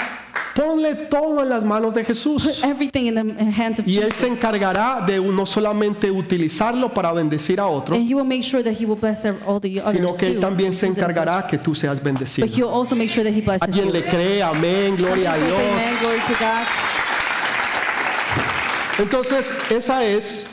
[0.57, 2.63] ponle todo en las manos de Jesús.
[2.63, 4.39] Everything in the hands of Y Él se Jesus.
[4.39, 8.73] encargará de no solamente utilizarlo para bendecir a otro, And he will make sure that
[8.73, 11.97] he will bless all the others sino que Él también se encargará que tú seas
[11.97, 12.47] But bendecido.
[12.47, 13.93] he'll also make sure that he blesses Alguien you.
[13.93, 15.51] le cree, amén, gloria a Dios.
[15.51, 16.65] amen, glory to God.
[18.99, 20.47] Entonces, esa es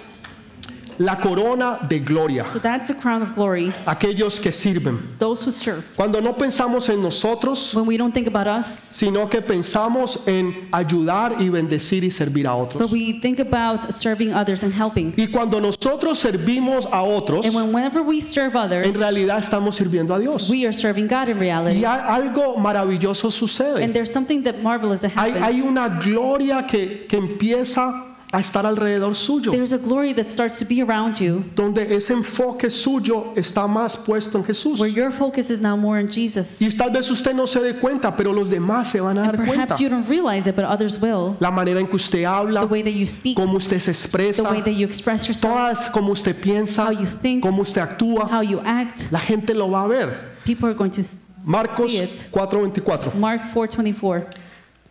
[0.98, 4.98] la corona de gloria, So that's the crown of glory, aquellos que sirven.
[5.18, 5.82] those who serve.
[5.96, 10.68] Cuando no pensamos en nosotros, When we don't think about us, sino que pensamos en
[10.72, 12.90] ayudar y bendecir y servir a but otros.
[12.92, 15.12] we think about serving others and helping.
[15.16, 19.76] Y cuando nosotros servimos a otros, And when, whenever we serve en others, realidad estamos
[19.76, 20.48] sirviendo a Dios.
[20.48, 21.80] we are serving God in reality.
[21.80, 23.92] Y algo maravilloso And sucede.
[23.92, 25.64] there's something that marvelous that Hay, hay happens.
[25.64, 30.64] una gloria que, que empieza a estar alrededor suyo, there's a glory that starts to
[30.64, 34.80] be around you donde ese enfoque suyo está más puesto en Jesús.
[34.80, 36.60] where your focus is now more in Jesus.
[36.60, 39.36] Y tal vez usted no se dé cuenta, pero los demás se van a dar
[39.36, 39.52] cuenta.
[39.52, 41.36] Perhaps you don't realize it, but others will.
[41.40, 43.98] La manera en que usted habla, The way that you speak, cómo usted se the
[43.98, 47.80] expresa, way that you express yourself, todas cómo usted piensa, how you think, cómo usted
[47.82, 50.34] actúa, how you act, la gente lo va a ver.
[50.44, 51.02] people are going to
[51.46, 52.28] Marcos see it.
[52.32, 53.14] 4:24.
[53.14, 54.26] Mark 4:24.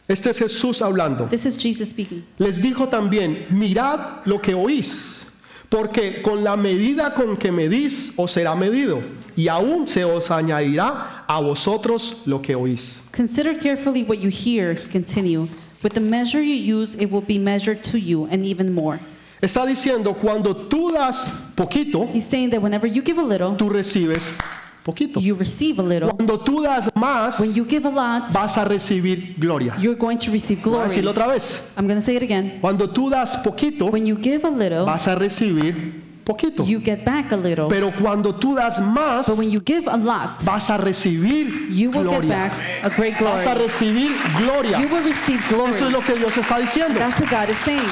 [0.07, 1.27] Este es Jesús hablando.
[1.29, 2.23] This is Jesus speaking.
[2.37, 5.27] Les dijo también, mirad lo que oís,
[5.69, 9.01] porque con la medida con que medís os será medido,
[9.35, 13.05] y aún se os añadirá a vosotros lo que oís.
[13.15, 15.47] Consider carefully what you hear, he continued.
[15.81, 18.99] With the measure you use, it will be measured to you, and even more.
[19.41, 23.69] Está diciendo, cuando tú das poquito, He's saying that whenever you give a little, tú
[23.69, 24.37] recibes
[24.83, 25.19] poquito.
[25.21, 26.09] you receive a little.
[26.11, 29.75] Cuando tú das más, When you give a lot, vas a recibir gloria.
[29.79, 30.89] you're going to receive Voy a glory.
[30.89, 31.61] decirlo otra vez.
[31.77, 32.59] I'm going to say it again.
[32.61, 36.65] Cuando tú das poquito, When you give a little, vas a recibir poquito.
[36.65, 37.67] you get back a little.
[37.67, 41.89] Pero cuando tú das más, But when you give a lot, vas a recibir you
[41.91, 42.29] will get gloria.
[42.29, 42.51] back
[42.83, 43.63] a great Vas a glory.
[43.67, 44.79] recibir gloria.
[44.79, 45.91] You will receive Eso es glory.
[45.91, 46.97] lo que Dios está diciendo.
[46.99, 47.89] That's what God is saying.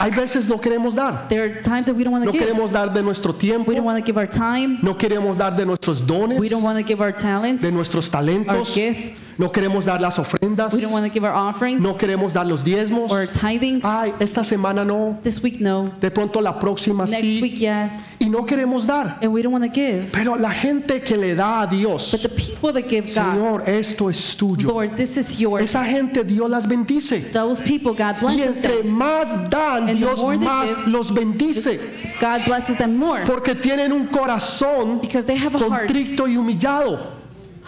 [0.00, 1.26] Hay veces no queremos dar.
[1.28, 2.46] There are times that we don't want No to give.
[2.46, 3.68] queremos dar de nuestro tiempo.
[3.68, 4.78] We don't want to give our time.
[4.80, 8.06] No queremos dar de nuestros dones, We don't want to give our talents, de nuestros
[8.06, 8.74] our talentos.
[8.74, 9.34] gifts.
[9.38, 10.72] No queremos dar las ofrendas.
[10.72, 13.10] We don't want to give our offerings No queremos dar los diezmos.
[13.10, 13.84] or tithings.
[13.84, 15.18] Ay, esta semana no.
[15.24, 15.88] This week, no.
[16.00, 17.40] De pronto la próxima Next sí.
[17.42, 18.18] week, yes.
[18.20, 19.18] Y no queremos dar.
[19.20, 20.10] And we don't want to give.
[20.12, 23.62] Pero la gente que le da a But Dios, the people that give God, Señor,
[23.68, 24.68] esto es tuyo.
[24.68, 25.64] Lord, this is yours.
[25.64, 27.32] Esa gente Dios las bendice.
[27.32, 28.88] Those people, God Y blesses entre them.
[28.96, 31.78] más dan, And the Dios they más give, los bendice.
[32.20, 36.36] God blesses them more Porque tienen un corazón because they have a heart contrito y
[36.36, 37.17] humillado.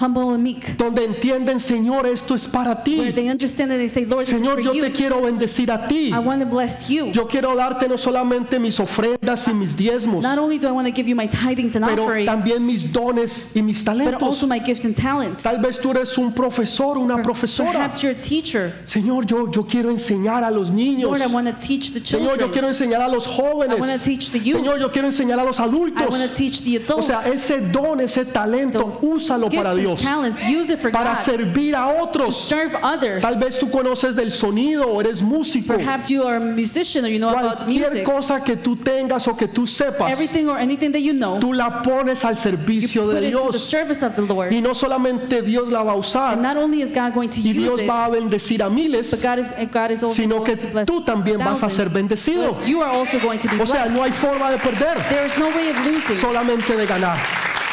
[0.01, 3.13] Humble and meek, Donde entienden, Señor, esto es para where ti.
[3.13, 4.83] they understand that they say, Lord, this is Señor, for yo you.
[4.85, 6.11] te quiero bendecir a ti.
[6.13, 7.13] I want to bless you.
[7.13, 10.87] Yo quiero darte no solamente mis ofrendas y mis diezmos, Not only do I want
[10.89, 14.23] to give you my tidings and pero offerings, también mis dones y mis but talentos.
[14.23, 15.43] also my gifts and talents.
[15.43, 17.73] Tal vez tú eres un profesor, una profesora.
[17.73, 18.73] Perhaps you're a teacher.
[18.87, 21.11] Señor, yo, yo quiero enseñar a los niños.
[21.11, 23.77] Lord, I want to teach the Señor, yo quiero enseñar a los jóvenes.
[23.77, 24.57] I wanna teach the youth.
[24.61, 26.09] Señor, yo quiero enseñar a los I adultos.
[26.11, 27.07] want to teach the O adults.
[27.07, 31.11] sea, ese don, ese talento, úsalo gifts para and Dios, talents, use it for para
[31.15, 31.19] God.
[31.19, 32.37] servir a To otros.
[32.37, 33.23] serve others.
[33.23, 35.75] Tal vez tú conoces del sonido o eres músico.
[35.75, 38.05] Perhaps you are a musician or you know about Cualquier music.
[38.05, 41.53] cosa que tú tengas o que tú sepas, Everything or anything that you know, tú
[41.53, 43.65] la pones al you servicio put de it to the Dios.
[43.69, 44.53] service of the Lord.
[44.53, 47.41] Y no solamente Dios la va a And usar not only is God going to
[47.41, 50.15] y use Dios it, va a bendecir a miles, but God is, God is also
[50.21, 52.57] sino going que to tú también vas a ser bendecido.
[52.67, 55.37] You are also going to be O sea, no hay forma de perder, There is
[55.39, 57.19] no way of losing, solamente de ganar.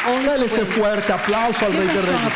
[0.08, 2.34] Only Dale ese fuerte aplauso al Give Rey de Reyes.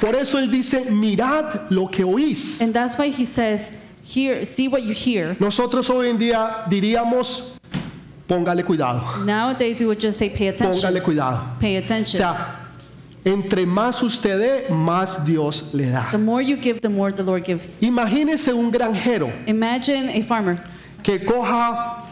[0.00, 2.60] Por eso Él dice, mirad lo que oís.
[2.60, 3.72] And that's why he says,
[4.04, 7.52] "Hear, see what you hear." Nosotros hoy en día diríamos,
[8.28, 11.40] póngale cuidado, Nowadays we would just say, "Pay póngale attention, cuidado.
[11.58, 12.54] pay O attention." sea,
[13.24, 16.08] entre más usted dé, más Dios le da.
[16.12, 17.82] The more you give, the more the Lord gives.
[17.82, 20.62] Imagínese un granjero Imagine a farmer
[21.02, 22.04] que coja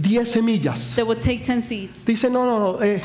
[0.00, 0.94] 10 semillas.
[0.96, 2.04] that would take 10 seeds.
[2.04, 3.00] Dice, no, no, no, eh,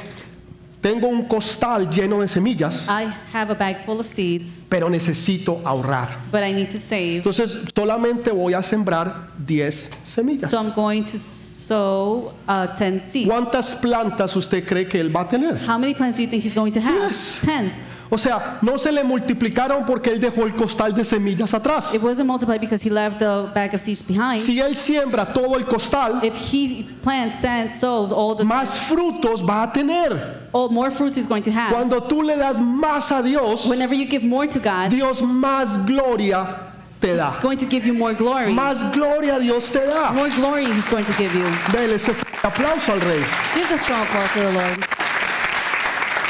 [0.81, 5.60] tengo un costal lleno de semillas, I have a bag full of seeds, pero necesito
[5.65, 6.19] ahorrar.
[6.31, 7.17] but I need to save.
[7.17, 10.49] Entonces, solamente voy a sembrar 10 semillas.
[10.51, 13.27] So I'm going to sow uh, 10 seeds.
[13.27, 15.58] ¿Cuántas plantas usted cree que él va a tener?
[15.67, 17.10] How many plants do you think he's going to have?
[17.10, 17.39] Yes.
[17.43, 17.71] 10.
[18.09, 21.93] O sea, no se le multiplicaron porque él dejó el costal de semillas atrás.
[21.95, 24.37] It wasn't multiplied because he left the bag of seeds behind.
[24.39, 29.41] Si él siembra todo el costal, If he plants and sows all the más frutos
[29.41, 30.47] va a tener.
[30.53, 31.71] all more fruits he's going to have.
[31.73, 35.83] Cuando tú le das más a Dios, Whenever you give more to God, Dios más
[35.85, 37.29] gloria te da.
[37.29, 38.53] He's going to give you more glory.
[38.53, 40.11] Más gloria Dios te da.
[40.13, 41.43] More glory He's going to give you.
[41.71, 42.11] Dele ese
[42.43, 43.23] aplauso al rey.
[43.55, 44.85] Give the strong applause to the Lord.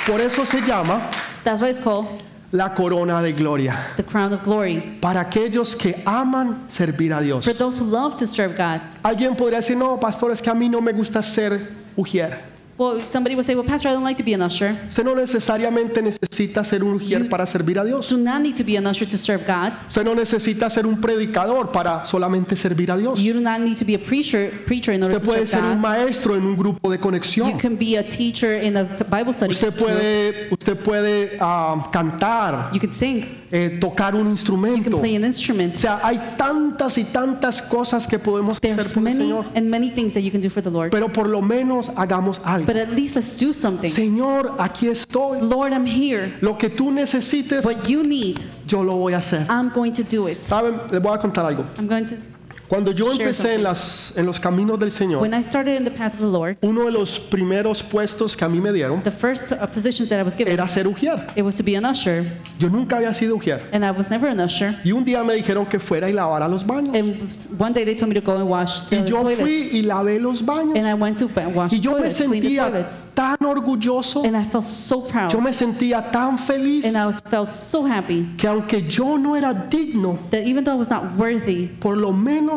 [0.08, 1.02] Por eso se llama
[1.46, 2.08] That's why it's called
[2.52, 3.76] la corona de gloria.
[3.98, 4.98] the crown of glory.
[5.02, 7.46] Para aquellos que aman servir a Dios.
[7.46, 8.82] For those who love to serve God.
[9.04, 11.60] Alguien podría decir, no, pastor, es que a mí no me gusta ser
[11.96, 12.55] ujier.
[12.78, 14.72] Well, somebody would say, well, Pastor, I don't like to be an usher.
[14.90, 18.10] Usted no necesariamente necesita ser un ujier You- para servir a Dios.
[18.10, 19.72] Do not need to be an usher to serve God.
[19.88, 23.22] Usted no necesita ser un predicador para solamente servir a Dios.
[23.22, 25.62] You do not need to be a preacher preacher in order Usted to puede serve
[25.62, 25.88] ser un God.
[25.88, 27.58] maestro en un grupo de You conexión.
[27.58, 29.52] can be a teacher in a Bible study.
[29.54, 33.26] Usted puede, usted puede ah, cantar, You can sing.
[33.52, 34.98] eh, tocar un You can instrumento.
[35.00, 35.76] play an O instrument.
[35.76, 39.46] sea, hay tantas y tantas cosas que podemos hacer There's por el many Señor.
[39.56, 40.92] and many things that you can do for the Lord.
[40.92, 42.65] Pero por lo menos hagamos algo.
[42.66, 43.90] But at least let's do something.
[43.90, 45.42] Señor, aquí estoy.
[45.42, 46.34] Lord, I'm here.
[46.42, 49.46] Lo que tú necesites, What you need, yo lo voy a hacer.
[49.50, 50.42] I'm going to do it.
[50.42, 50.80] ¿Saben?
[50.92, 51.66] Les voy a contar algo.
[51.78, 52.35] I'm going to.
[52.68, 53.64] Cuando yo Share empecé en, something.
[53.64, 56.58] las, en los caminos del Señor, When I started in the path of the Lord,
[56.62, 60.20] uno de los primeros puestos que a mí me dieron the first uh, position that
[60.20, 61.20] I was given, era ser ujier.
[61.36, 62.26] it was to be an usher,
[62.60, 63.62] Yo nunca había sido ujier.
[63.72, 64.76] and I was never an usher.
[64.84, 66.96] Y un día me dijeron que fuera y lavara los baños.
[66.96, 69.82] And one day they told me to go and wash the Y yo fui y
[69.84, 70.76] lavé los baños.
[70.78, 72.72] and I went to wash Y yo me toilets, sentía
[73.14, 77.20] tan orgulloso, and I felt so proud, yo me sentía tan feliz and I was
[77.20, 81.16] felt so happy que aunque yo no era digno, that even though I was not
[81.18, 82.55] worthy, por lo menos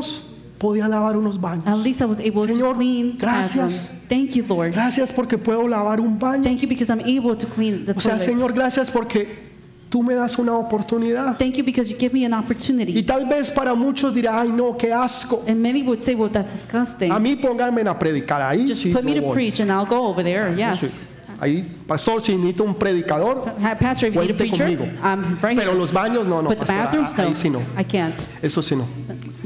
[0.58, 1.84] podía lavar unos at baños.
[1.84, 3.92] least I was able Señor, to clean gracias.
[4.08, 4.72] Thank you, Lord.
[4.72, 6.42] Gracias porque puedo lavar un baño.
[6.42, 8.24] Thank you because I'm able to clean the O sea, toilets.
[8.24, 9.46] Señor, gracias porque
[9.90, 11.36] tú me das una oportunidad.
[11.38, 13.02] Thank you because you give me an Y opportunity.
[13.04, 15.44] tal vez para muchos dirá, ay no, qué asco.
[15.46, 17.12] And many would say, well, that's disgusting.
[17.12, 18.66] A mí pónganme a predicar ahí.
[18.66, 19.34] Just sí, put me to voy.
[19.34, 20.50] preach and I'll go over there.
[20.54, 20.58] Sí.
[20.58, 21.10] Yes.
[21.40, 23.44] Ahí, pastor, si necesito un predicador,
[23.78, 24.84] Pastor, Cuente preacher, conmigo.
[25.04, 25.78] I'm right pero here.
[25.78, 27.34] los baños no, no, pastor, bathrooms, ahí no.
[27.36, 27.60] sí no.
[27.80, 28.18] I can't.
[28.42, 28.84] Eso sí no.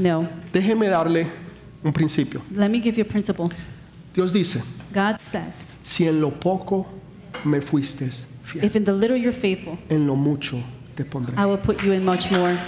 [0.02, 0.26] No.
[0.52, 1.26] Déjeme darle
[1.84, 2.42] un principio.
[2.50, 3.48] Let me give you a principle.
[4.12, 4.60] Dios dice,
[4.92, 6.86] God says, si en lo poco
[7.44, 8.10] me fuiste
[8.42, 10.58] fiel, if in the little you're faithful, en lo mucho
[10.96, 11.36] te pondré.
[11.38, 12.58] I will put you in much more.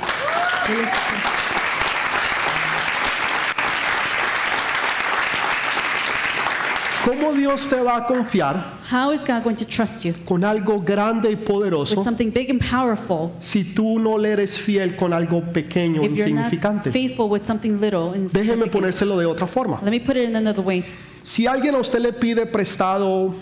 [7.05, 10.81] ¿Cómo Dios te va a confiar How is God going to trust you con algo
[10.81, 15.13] grande y poderoso with something big and powerful si tú no le eres fiel con
[15.13, 16.91] algo pequeño if you're not insignificante?
[16.91, 18.73] faithful with something little and Déjeme insignificant?
[18.73, 19.81] ponérselo de otra forma.
[19.83, 20.85] Let me put it in another way.
[21.23, 23.35] Si alguien a usted le pide prestado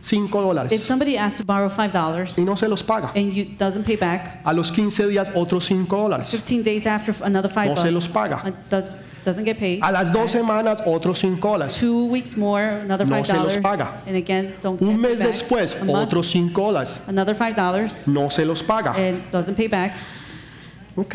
[0.00, 3.32] 5 If dólares somebody asks to borrow five dollars y no se los paga, and
[3.32, 7.50] you doesn't pay back, a los 15 días otros 5 dólares, 15 days after another
[7.50, 8.42] five No se los bucks, paga.
[8.46, 8.86] uh, do-
[9.26, 9.80] doesn't get paid.
[9.82, 13.42] a las dos semanas otros 5 dólares, Two weeks more, another No five se los
[13.42, 13.92] dollars, paga.
[14.06, 15.28] and again don't un mes back.
[15.28, 18.92] después A otros 5 dólares, another five dollars, no se los paga.
[18.96, 19.92] and doesn't pay back.
[20.96, 21.14] Ok.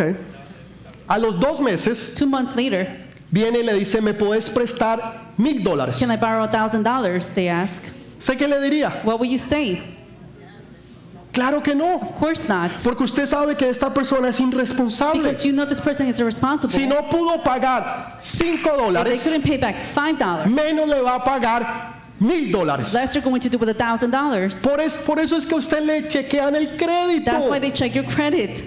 [1.08, 2.88] A los dos meses Two months later,
[3.32, 5.97] viene y le dice, ¿me puedes prestar mil dólares?
[5.97, 7.30] can I borrow a thousand dollars?
[7.34, 7.84] They ask.
[8.19, 9.02] ¿Sé qué le diría?
[9.04, 9.82] What will you say?
[11.34, 15.22] Claro que no, Of course not, porque usted sabe que esta persona es irresponsable.
[15.22, 16.70] because you know this person is irresponsible.
[16.74, 21.02] Si no pudo pagar 5 If they dólares, couldn't pay back five dollars, menos le
[21.02, 22.91] va a pagar mil dólares.
[24.62, 27.32] Por, es- por eso es que a usted le chequean el crédito.
[27.32, 28.63] That's why they check your credit.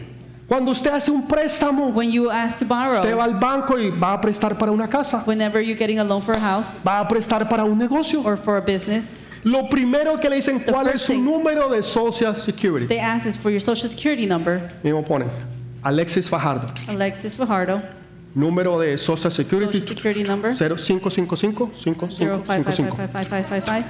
[0.46, 3.90] Cuando usted hace un préstamo, When you ask to borrow, usted va al banco y
[3.90, 7.00] va a prestar para una casa, whenever you're getting a loan for a house va
[7.00, 8.20] a prestar para un negocio.
[8.24, 11.24] or for a business, Lo primero que le dicen, The ¿cuál es first su thing-
[11.24, 12.86] número de Social Security?
[12.86, 14.60] they ask is for your social security number.
[14.84, 15.28] Y me ponen,
[15.82, 17.80] Alexis Fajardo, Alexis Fajardo,
[18.34, 22.44] número de Social Security number 0555 5555.
[22.44, 23.84] 05555555,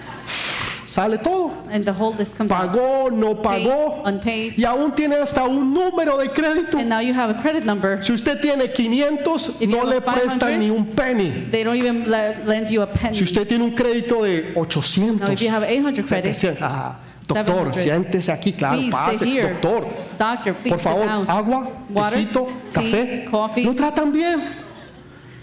[0.95, 1.51] Sale todo.
[1.73, 2.53] and the whole list comes.
[2.53, 4.03] Pagó, no Paid, pagó.
[4.07, 6.79] unpaid, Y aún tiene hasta un número de crédito.
[6.79, 8.01] and now you have a credit number.
[8.01, 11.49] Si usted tiene 500, If you no le 500, prestan ni un penny.
[11.51, 13.17] They don't even le- lend you a penny.
[13.17, 16.97] Si usted tiene un crédito de 800, Now, if you have 800 credit, 700, ah,
[17.27, 17.83] doctor, 700.
[17.83, 19.87] siéntese aquí, claro, Please pase, doctor.
[20.17, 23.25] Doctor, please Por favor, agua, Water, tecito, tea, café.
[23.33, 23.65] coffee.
[23.65, 24.41] Lo tratan bien.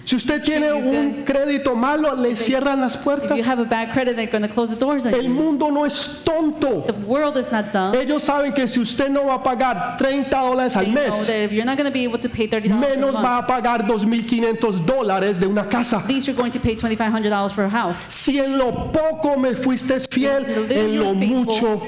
[0.03, 3.37] Si usted tiene un crédito malo, le cierran las If puertas.
[3.37, 5.85] you have a bad credit, they're going to close the doors on El mundo no
[5.85, 6.81] es tonto.
[6.87, 7.93] The world is not dumb.
[7.95, 11.51] Ellos saben que si usted no va a pagar 30 dólares al mes, that if
[11.51, 14.85] you're not going to be able to pay $30 a menos va a pagar 2.500
[14.85, 15.97] dólares de una casa.
[15.97, 17.99] at least you're going to pay $2,500 for a house.
[17.99, 21.81] Si en lo poco me fuiste fiel, en lo mucho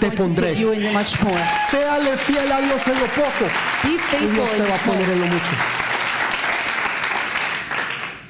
[0.00, 0.54] te pondré.
[0.54, 3.44] Séale fiel a Dios en lo poco
[3.84, 5.79] Be y faithful Dios te va a poner en lo mucho.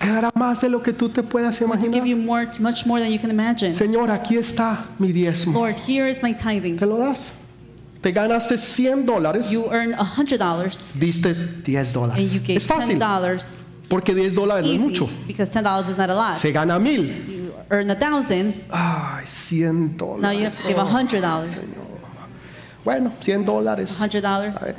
[0.00, 2.04] Te dará más de lo que tú te puedas imaginar.
[2.06, 3.72] you more, much more than you can imagine.
[3.74, 5.52] Señor, aquí está mi diezmo.
[5.52, 6.78] Lord, here is my tithing.
[6.78, 7.32] ¿Te lo das?
[8.00, 12.32] Te ganaste 100 dólares, You earn $100 diste 10 and you dólares.
[12.46, 13.64] gave Es fácil, $10.
[13.90, 15.10] porque 10 dólares no es mucho.
[15.26, 16.34] because $10 is not a lot.
[16.34, 17.02] Se gana mil.
[17.28, 20.62] You earn $1,000, Ay, 100 now you have dólares.
[20.62, 21.76] to give $100.
[22.84, 23.90] Bueno, 100 dólares.
[23.98, 24.74] $100,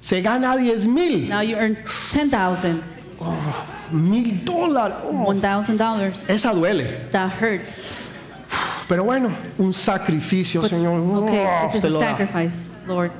[0.00, 1.28] Se gana 10 mil.
[1.28, 2.80] now you earn $10,000,
[3.92, 4.96] Mil dólares.
[5.04, 6.30] Oh, $1,000.
[6.30, 7.08] esa duele.
[7.10, 8.08] That hurts.
[8.88, 11.00] Pero bueno, un sacrificio, Señor.
[11.24, 11.98] Okay, Oh, this is a da.
[11.98, 13.10] sacrifice, Lord.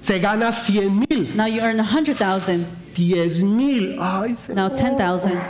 [0.00, 1.34] Se gana 100 mil.
[1.36, 4.00] Now you earn $100,000, 10 mil.
[4.00, 5.40] Ay, now $10,000.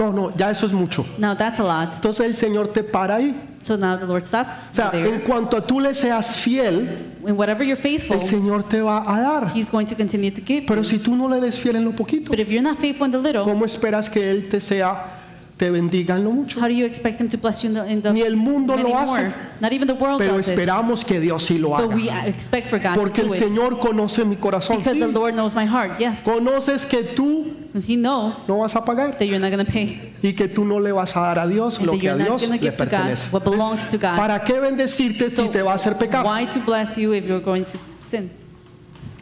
[0.00, 1.04] No, no, ya eso es mucho.
[1.18, 1.94] Now that's a lot.
[1.94, 3.38] Entonces el Señor te para ahí.
[3.60, 6.88] So now the Lord stops O sea, en cuanto a tú le seas fiel,
[7.26, 9.52] In whatever you're faithful, el Señor te va a dar.
[9.54, 10.88] He's going to continue to give Pero you.
[10.88, 13.12] si tú no le eres fiel en lo poquito, But if you're not faithful in
[13.12, 15.19] the little, ¿cómo esperas que Él te sea
[15.60, 16.58] te bendiga en lo mucho.
[16.58, 18.74] How do you expect him to bless you in the, in the Ni el mundo
[18.78, 19.06] lo hace.
[19.20, 19.34] more?
[19.60, 20.54] Not even the world Pero does it.
[20.58, 22.26] esperamos que Dios sí lo But we haga.
[22.28, 23.38] expect for God Porque to el it.
[23.46, 24.78] Señor conoce mi corazón.
[24.78, 25.00] Because sí.
[25.00, 25.98] the Lord knows my heart.
[26.00, 26.24] Yes.
[26.24, 27.54] Conoces que tú
[27.86, 30.00] He knows no vas a pagar that you're not going to pay.
[30.22, 32.48] y que tú no le vas a dar a Dios And lo que a Dios
[32.48, 33.28] le give to God pertenece.
[33.30, 34.16] what belongs to God.
[34.16, 36.24] ¿Para qué bendecirte si So te va a hacer pecar?
[36.24, 38.30] Why to bless you if you're going to sin?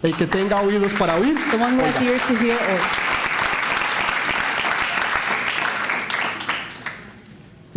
[0.04, 1.34] El que tenga oídos para oír.
[1.50, 2.78] The one who has ears to hear or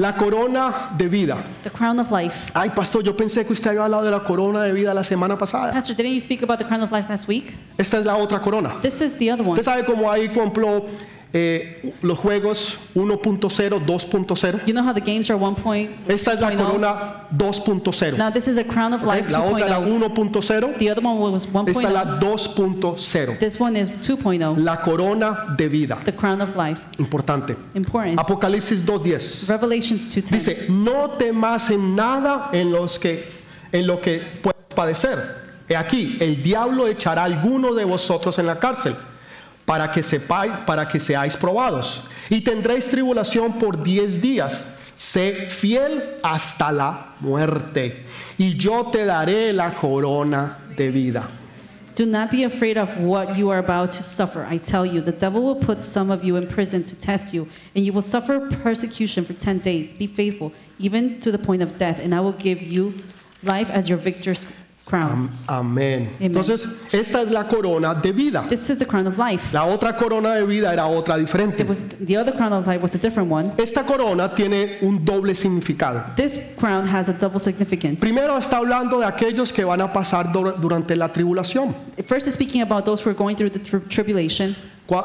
[0.02, 1.38] La corona de vida.
[1.62, 2.52] the crown of life.
[2.56, 5.38] Ay, pastor, yo pensé que usted había hablado de la corona de vida la semana
[5.38, 5.72] pasada.
[5.72, 7.56] Pastor, didn't you speak about the crown of life last week?
[7.78, 8.74] Esta es la otra corona.
[8.82, 9.52] This is the other one.
[9.52, 10.88] Usted sabe cómo ahí compró
[11.34, 14.66] eh, los juegos 1.0, 2.0.
[14.66, 15.90] You know how the games are 1.0?
[16.08, 18.18] Esta es la corona 2.0.
[18.18, 20.14] Now this is a crown of life La otra la 2.0.
[20.14, 20.78] 1.0.
[20.78, 22.54] The other one was Esta es la 1.0.
[22.54, 23.40] 2.0.
[23.40, 24.58] This one is 2.0.
[24.58, 26.00] La corona de vida.
[26.04, 26.82] The crown of life.
[26.98, 27.56] Importante.
[27.76, 28.20] Important.
[28.20, 29.48] Apocalipsis 2.10.
[29.48, 30.32] Revelations 2.10.
[30.32, 33.24] Dice, no temas en nada en, los que,
[33.72, 35.42] en lo que puedes padecer.
[35.70, 38.94] He aquí, el diablo echará a alguno de vosotros en la cárcel
[39.66, 42.04] para que sepáis, para que seáis probados.
[42.30, 44.78] Y tendréis tribulación por diez días.
[44.96, 48.06] Sé fiel hasta la muerte.
[48.38, 51.28] Y yo te daré la corona de vida.
[51.94, 54.48] Do not be afraid of what you are about to suffer.
[54.50, 57.50] I tell you, the devil will put some of you in prison to test you,
[57.76, 59.94] and you will suffer persecution for 10 days.
[59.94, 63.04] Be faithful, even to the point of death, and I will give you
[63.44, 64.46] life as your victor's
[64.92, 65.12] crown.
[65.12, 66.10] Am- Amén.
[66.10, 66.10] Amen.
[66.20, 68.46] Entonces, esta es la corona de vida.
[68.50, 69.54] This is the crown of life.
[69.54, 71.64] La otra corona de vida era otra diferente.
[71.64, 73.54] Was, the other crown of life was a different one.
[73.58, 76.04] Esta corona tiene un doble significado.
[76.16, 78.00] This crown has a double significance.
[78.00, 81.74] Primero está hablando de aquellos que van a pasar dur- durante la tribulación,
[82.06, 84.56] First is speaking about those who are going through the tri- tribulation,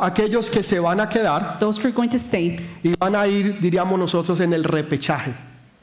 [0.01, 2.59] aquellos que se van a quedar those who are going to stay.
[2.83, 5.33] y van a ir, diríamos nosotros, en el repechaje.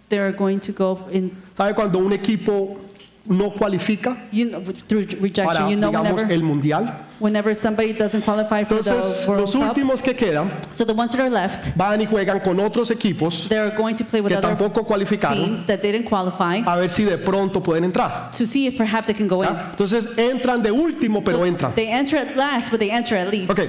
[0.09, 2.77] They are going to go in ¿Sabe cuando un equipo
[3.25, 5.45] no cualifica you know, through rejection.
[5.45, 6.93] para, You know, digamos, whenever, el mundial?
[7.19, 10.93] whenever somebody doesn't qualify for Entonces, the World los Cup, últimos que quedan so the
[10.93, 13.47] ones that are left, van y juegan con otros equipos
[13.77, 15.37] going to play with Que other tampoco cualificaron.
[15.37, 18.29] teams that didn't qualify a ver si de pronto pueden entrar.
[18.31, 19.49] to see if perhaps they can go in.
[19.49, 21.73] Entonces, entran de último, pero So entran.
[21.75, 23.49] they enter at last, but they enter at least.
[23.51, 23.59] Ok,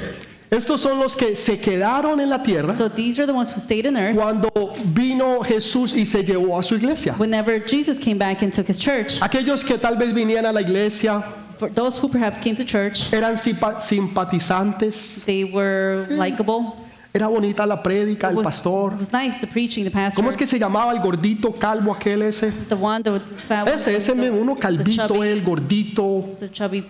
[0.51, 3.61] estos son los que se quedaron en la tierra So these are the ones who
[3.61, 4.51] stayed in earth cuando
[4.95, 7.14] vino Jesús y se llevó a su iglesia.
[7.18, 9.20] whenever Jesus came back and took his church.
[9.20, 11.22] Aquellos que tal vez vinían a la iglesia
[11.57, 16.74] For those who perhaps came to church, eran simpa- simpatizantes, they were likable.
[17.12, 18.92] era bonita la prédica, It el was, pastor.
[18.92, 20.20] it was nice, the preaching, the pastor.
[20.20, 22.51] ¿Cómo es que se llamaba el gordito calvo aquel ese?
[22.68, 26.36] The one, the fat one, Ese, ese the, mismo, uno the calvito, chubby, el gordito.
[26.40, 26.84] the chubby,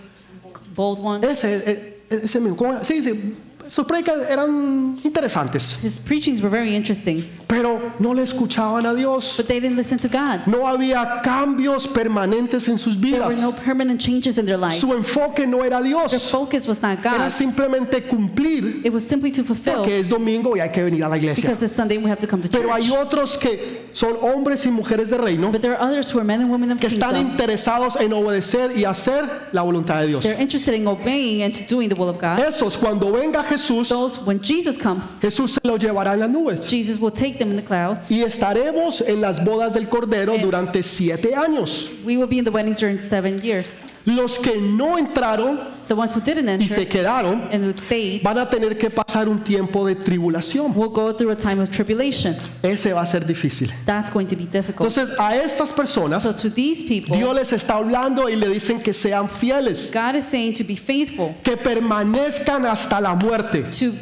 [0.75, 1.23] bold one.
[1.27, 2.57] Ese, eh, ese mismo.
[3.69, 3.87] Sus
[4.29, 7.25] eran interesantes, His preachings were very interesting,
[7.57, 9.35] pero no le escuchaban a Dios.
[9.37, 10.47] but they didn't listen to God.
[10.47, 13.41] No había cambios permanentes en sus There were vidas.
[13.43, 14.75] no permanent changes in their life.
[14.79, 17.31] Su enfoque no era Their Dios, focus was not era God.
[17.31, 21.09] simplemente cumplir It was simply to fulfill porque es domingo y hay que venir a
[21.09, 21.43] la iglesia.
[21.43, 24.65] because it's Sunday and we have to come to Pero hay otros que son hombres
[24.67, 26.89] y mujeres de reino But there are others who are men and women of que
[26.89, 27.31] están kingdom.
[27.33, 30.23] interesados en obedecer y hacer la voluntad de Dios.
[30.25, 32.39] They're interested in obeying and to doing the will of God.
[32.39, 36.67] Esos, cuando venga Jesús, Those, when Jesus comes, Jesús se los llevará en las nubes.
[36.67, 38.11] Jesus will take them in the clouds.
[38.11, 41.91] Y estaremos en las bodas del Cordero durante siete años.
[42.05, 43.81] We will be in the weddings during seven years.
[44.05, 48.23] Los que no entraron The ones who didn't y se enter quedaron and who stayed
[48.23, 50.75] van a tener que pasar un tiempo de tribulación.
[50.75, 52.35] will go through a time of tribulation.
[52.63, 53.71] Ese va a ser difícil.
[53.85, 54.89] That's going to be difficult.
[54.89, 58.83] Entonces a estas personas So to these people, Dios les está hablando y le dicen
[58.83, 63.65] que sean fieles, God is saying to be faithful, que permanezcan hasta la muerte.
[63.65, 63.93] to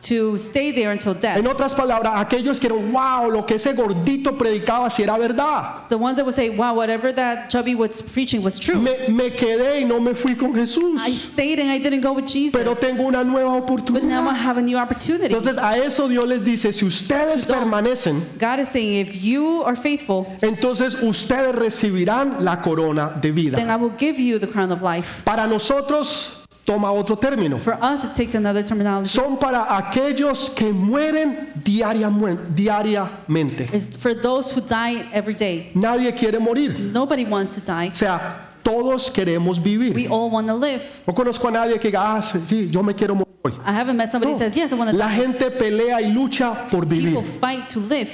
[0.00, 1.36] to stay there until death.
[1.38, 5.86] En otras palabras, aquellos que eran, wow, lo que ese gordito predicaba si era verdad.
[5.88, 9.30] The ones that would say, "Wow, whatever that chubby was preaching was true." Me, me
[9.34, 12.52] quedé y no me fui con Jesús, I stayed and I didn't go with Jesus.
[12.52, 13.68] pero tengo una nueva But
[14.02, 14.36] now I oportunidad.
[14.36, 15.26] have a new opportunity.
[15.26, 19.76] Entonces a eso Dios les dice, si ustedes permanecen, God is saying, if you are
[19.76, 23.58] faithful, entonces ustedes recibirán la corona de then vida.
[23.60, 25.22] I will give you the crown of life.
[25.24, 26.37] Para nosotros
[26.68, 27.58] toma otro término.
[27.58, 29.08] For us, it takes another terminology.
[29.08, 33.70] Son para aquellos que mueren diariamente.
[33.72, 35.70] It's for those who die every day.
[35.74, 36.78] Nadie quiere morir.
[36.78, 37.88] Nobody wants to die.
[37.90, 39.94] O sea, todos queremos vivir.
[39.94, 40.82] We all want to live.
[41.06, 43.52] No conozco a nadie que diga, ah, sí, yo me quiero morir hoy.
[43.64, 46.12] I haven't met somebody who says, "Yes, I want to La die." gente pelea y
[46.12, 47.14] lucha por vivir.
[47.14, 48.10] People fight to live.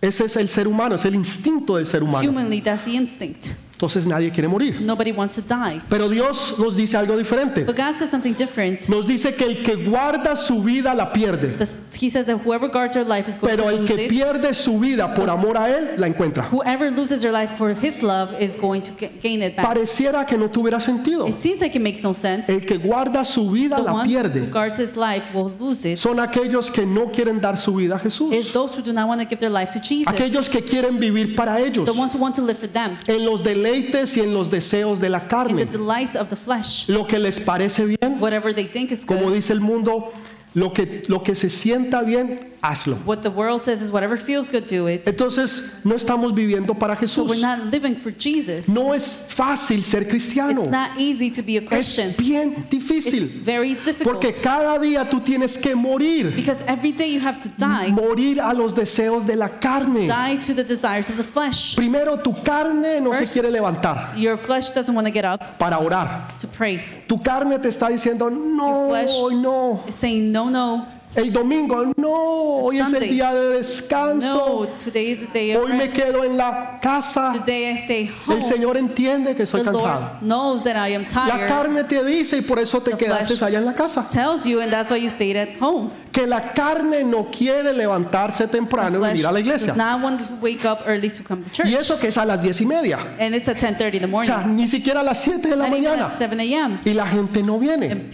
[0.00, 2.26] Ese es el ser humano, es el instinto del ser humano.
[2.26, 3.67] Humanly, that's the instinct.
[3.78, 4.80] Entonces nadie quiere morir.
[4.80, 5.78] Nobody wants to die.
[5.88, 7.64] Pero Dios nos dice algo diferente.
[7.64, 8.88] But God says something different.
[8.88, 11.54] Nos dice que el que guarda su vida la pierde.
[12.00, 14.10] He says that whoever guards their life is going Pero to el lose que it.
[14.10, 16.48] pierde su vida por amor a Él la encuentra.
[16.50, 19.64] Whoever loses their life for His love is going to ga- gain it back.
[19.64, 21.28] Pareciera que no tuviera sentido.
[21.28, 22.52] It seems like it makes no sense.
[22.52, 24.50] El que guarda su vida The la one who pierde.
[24.50, 25.98] guards his life will lose it.
[25.98, 28.52] Son aquellos que no quieren dar su vida a It's Jesús.
[28.52, 30.08] those who do not want to give their life to Jesus.
[30.08, 31.84] Aquellos que quieren vivir para ellos.
[31.84, 32.96] The ones who want to live for them.
[33.06, 35.64] En los deleites y en los deseos de la carne.
[35.66, 36.88] delights of the flesh.
[36.88, 38.18] Lo que les parece bien.
[38.20, 39.34] Whatever they think is Como good.
[39.34, 40.12] dice el mundo,
[40.54, 42.96] lo que, lo que se sienta bien, hazlo.
[43.04, 45.06] What the world says is whatever feels good, do it.
[45.06, 47.28] Entonces, no estamos viviendo para So Jesús.
[47.30, 48.68] we're not living for Jesus.
[48.68, 50.62] No es fácil ser cristiano.
[50.62, 52.08] It's not easy to be a Christian.
[52.10, 53.44] Es bien It's difícil.
[53.44, 54.04] very difficult.
[54.04, 56.34] Porque cada día tú tienes que morir.
[56.34, 57.92] Because every day you have to die.
[57.92, 60.06] Morir a los deseos de la carne.
[60.08, 61.76] Die to the desires of the flesh.
[61.76, 65.58] Primero, tu carne no First- se quiere levantar Your flesh doesn't want to get up
[65.58, 66.36] para orar.
[66.40, 66.80] to pray.
[67.06, 69.80] Tu carne te está diciendo, no, Your flesh- hoy no.
[69.86, 70.86] It's saying, no, no,
[71.18, 74.68] El domingo, no, hoy es el día de descanso.
[75.60, 77.30] Hoy me quedo en la casa.
[77.44, 78.42] El.
[78.44, 80.18] Señor entiende que soy cansado.
[80.22, 84.08] La carne te dice y por eso te quedaste allá en la casa.
[86.12, 89.74] Que la carne no quiere levantarse temprano y venir a la iglesia.
[91.64, 92.98] Y eso que es a las diez y media.
[93.18, 95.66] And it's at 10:30 in the O sea, ni siquiera a las 7 de la
[95.68, 96.06] mañana.
[96.06, 96.78] at 7 a.m.
[96.84, 98.08] Y la gente no viene.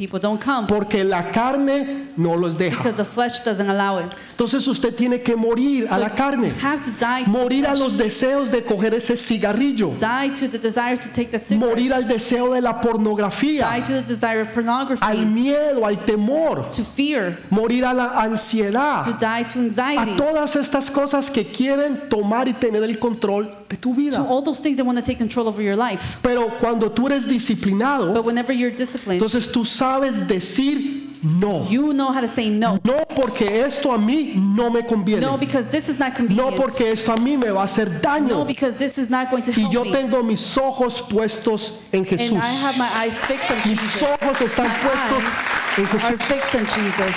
[0.67, 2.94] Porque la carne no los deja.
[2.95, 4.13] Because the flesh doesn't allow it.
[4.37, 6.49] Entonces usted tiene que morir a So la carne.
[6.49, 9.97] You have to die to Morir the a los deseos de coger ese cigarrillo.
[9.99, 13.83] Die to the desires to take the Morir al deseo de la Die pornografía.
[13.85, 15.25] to the desire of Al pornography.
[15.25, 16.69] miedo, al temor.
[16.71, 17.39] To fear.
[17.51, 19.05] Morir a la To ansiedad.
[19.21, 20.17] die to A anxiety.
[20.17, 24.19] todas estas cosas que quieren tomar y tener el control de tu To vida.
[24.29, 26.19] all those things that want to take control over your life.
[26.23, 31.67] Pero cuando tú eres disciplinado, But whenever you're disciplined, entonces tú sabes decir no.
[31.69, 32.79] you know how to say no.
[32.85, 35.21] No porque esto a mí no me conviene.
[35.23, 36.57] No, because this is not No convenient.
[36.57, 38.47] porque esto a mí me va a hacer No, daño.
[38.47, 39.91] because this is not going to Y help yo me.
[39.93, 42.33] tengo mis ojos puestos en And Jesús.
[42.39, 44.03] I have my eyes fixed on Mis Jesus.
[44.03, 45.25] ojos están My puestos
[45.79, 46.23] en eyes are Jesús.
[46.23, 47.17] fixed on Jesus.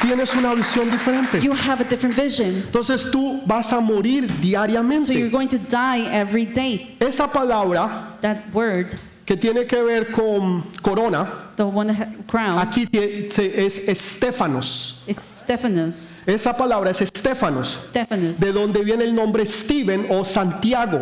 [0.00, 1.40] Tienes una visión diferente.
[1.40, 2.62] You have a different vision.
[2.66, 5.30] Entonces tú vas a morir So you're diariamente.
[5.30, 6.94] going to die every day.
[7.00, 8.94] Esa palabra That word,
[9.24, 11.94] que tiene que ver con corona, the one
[12.26, 15.04] crown, aquí es Estefanos.
[15.10, 16.22] Stephanos.
[16.26, 18.40] Esa palabra es Estefanos, Stephanos.
[18.40, 21.00] de donde viene el nombre Steven o Santiago.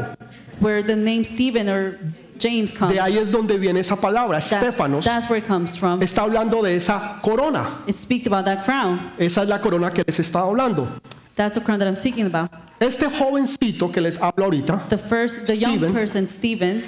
[0.60, 1.98] Where the name Stephen or
[2.38, 2.94] James comes.
[2.94, 5.04] De ahí es donde viene esa palabra, That's, Estefanos.
[5.04, 6.00] that's where it comes from.
[6.02, 7.68] Está hablando de esa corona.
[7.86, 9.12] It speaks about that crown.
[9.18, 10.88] Esa es la corona que les estaba hablando.
[11.34, 12.50] That's the crown that I'm speaking about.
[12.78, 15.92] Este jovencito que les hablo ahorita, The first, the young Stephen.
[15.92, 16.82] person, Stephen,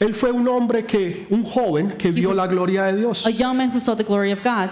[0.00, 3.26] él fue un hombre que, un joven que vio was la gloria de Dios.
[3.26, 4.70] a young man who saw the glory of God.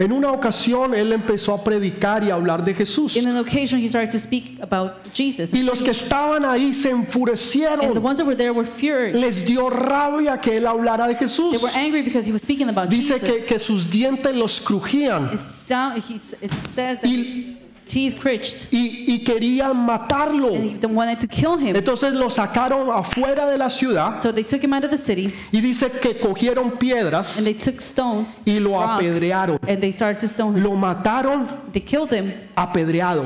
[0.00, 3.16] En una ocasión él empezó a predicar y a hablar de Jesús.
[3.16, 5.52] In an occasion, he started to speak about Jesus.
[5.52, 7.98] Y los que estaban ahí se And the enfurecieron.
[8.00, 9.16] ones that were there were furious.
[9.16, 11.60] Les dio rabia que él hablara de They Jesús.
[11.60, 13.46] were angry because he was speaking about Dice que, Jesus.
[13.48, 17.57] que sus dientes los crujían It, sound, he, it says that Y- his
[17.88, 20.54] teeth cringed y, y querían matarlo.
[20.54, 21.74] and they wanted to kill him.
[21.74, 25.32] Entonces lo sacaron afuera de la ciudad So they took him out of the city
[25.50, 29.58] y dice que cogieron piedras, and they took stones Y lo rocks, apedrearon.
[29.66, 30.62] and they started to stone him.
[30.62, 33.24] lo mataron They killed him apedreado.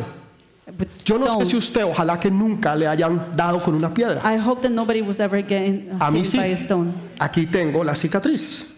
[1.04, 4.22] Yo no sé si usted, ojalá que nunca le hayan dado con una piedra.
[4.24, 6.38] I hope that nobody was ever getting A mí sí.
[6.38, 6.92] by a stone.
[7.18, 8.68] Aquí tengo la cicatriz.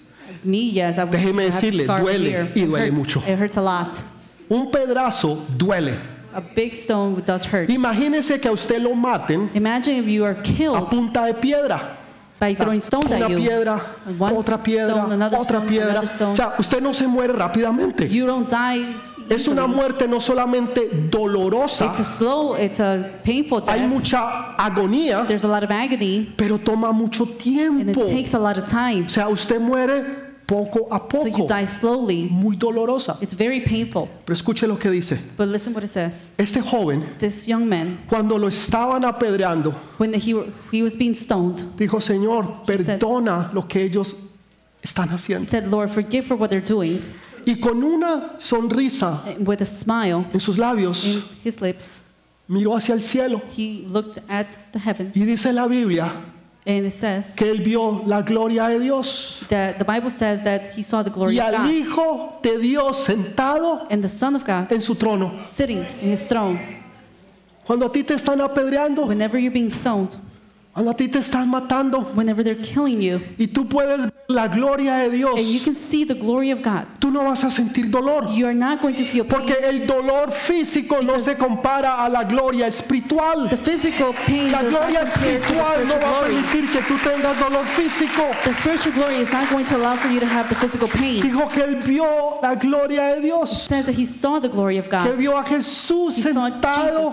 [0.42, 2.50] Me, yes, I was Déjeme decirle, duele here.
[2.54, 3.20] y duele mucho.
[3.20, 3.94] It hurts a lot.
[4.48, 5.94] Un pedazo duele.
[6.34, 7.70] A big stone does hurt.
[7.70, 11.96] Imagínese que a usted lo maten Imagine if you are a killed punta de piedra.
[12.40, 13.36] by throwing stones Una at you.
[13.38, 13.80] piedra,
[14.18, 15.90] One otra piedra, stone, another otra stone, piedra.
[15.90, 16.32] another stone.
[16.32, 18.08] O sea, usted no se muere rápidamente.
[18.08, 18.84] You don't die.
[19.30, 19.74] Es una easily.
[19.76, 23.88] muerte no solamente dolorosa, It's a slow, it's a painful hay death.
[23.88, 28.04] mucha agonía, There's a lot of agony, pero toma mucho and it tiempo.
[28.06, 29.06] takes a lot of time.
[29.06, 32.28] O sea, usted muere poco a So you poco, die slowly.
[32.30, 33.16] muy dolorosa.
[33.20, 34.08] It's very painful.
[34.24, 35.18] Pero escuche lo que dice.
[35.36, 36.34] But listen what it says.
[36.38, 40.34] Este joven, This young man, cuando lo estaban apedreando, when he,
[40.70, 44.16] he was being stoned, dijo, Señor, said- perdona lo que ellos
[44.82, 45.46] están he haciendo.
[45.46, 47.00] said, Lord, forgive for what they're doing.
[47.46, 52.04] Y con una sonrisa with a smile en sus labios, in his lips,
[52.48, 53.40] miró hacia el cielo.
[53.56, 55.10] he looked at the heaven.
[55.14, 56.10] Y dice la Biblia
[56.66, 60.72] And it says que él vio la gloria de Dios that the Bible says that
[60.74, 64.34] he saw the glory y of al God Hijo de Dios sentado and the Son
[64.34, 65.38] of God en su trono.
[65.38, 66.58] sitting in his throne.
[67.66, 70.16] Cuando a ti te están apedreando, Whenever you're being stoned,
[70.74, 74.48] Cuando a ti te están matando whenever they're killing you, y tú puedes ver la
[74.48, 77.50] gloria de Dios, and you can see the glory of God, tú no vas a
[77.50, 78.26] sentir dolor.
[78.34, 79.38] you are not going to feel pain.
[79.38, 83.48] Porque el dolor físico no se compara a la gloria espiritual.
[83.48, 86.34] The physical pain La does gloria espiritual no spiritual va a glory.
[86.42, 88.22] permitir que tú tengas dolor físico.
[88.42, 91.22] The spiritual glory is not going to allow for you to have the physical pain.
[91.22, 94.88] Dijo que él vio la gloria de Dios, says that he saw the glory of
[94.88, 95.16] que God.
[95.18, 97.12] vio a Jesús He sentado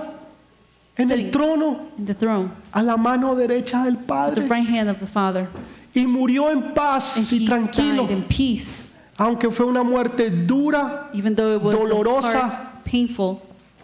[0.98, 5.00] en el trono in the throne, a la mano derecha del Padre right hand of
[5.00, 5.48] the Father,
[5.96, 11.36] y murió en paz y tranquilo, died in peace, aunque fue una muerte dura even
[11.36, 12.72] though it was a Dolorosa.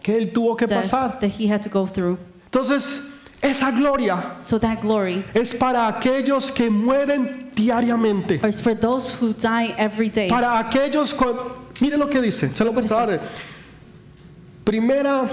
[0.02, 1.20] que él tuvo que pasar.
[1.20, 2.18] that he had to go through.
[2.46, 3.02] Entonces,
[3.42, 8.40] esa gloria So that glory es para aquellos que mueren diariamente.
[8.62, 10.30] for those who die every day.
[10.30, 11.38] Para aquellos, con-
[11.80, 13.20] mire lo que dice, se lo voy a.
[14.64, 15.28] Primera,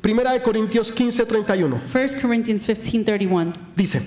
[0.00, 1.80] primera de Corintios 15, 31.
[1.92, 3.52] 1 Corinthians 15:31.
[3.76, 4.02] Dice,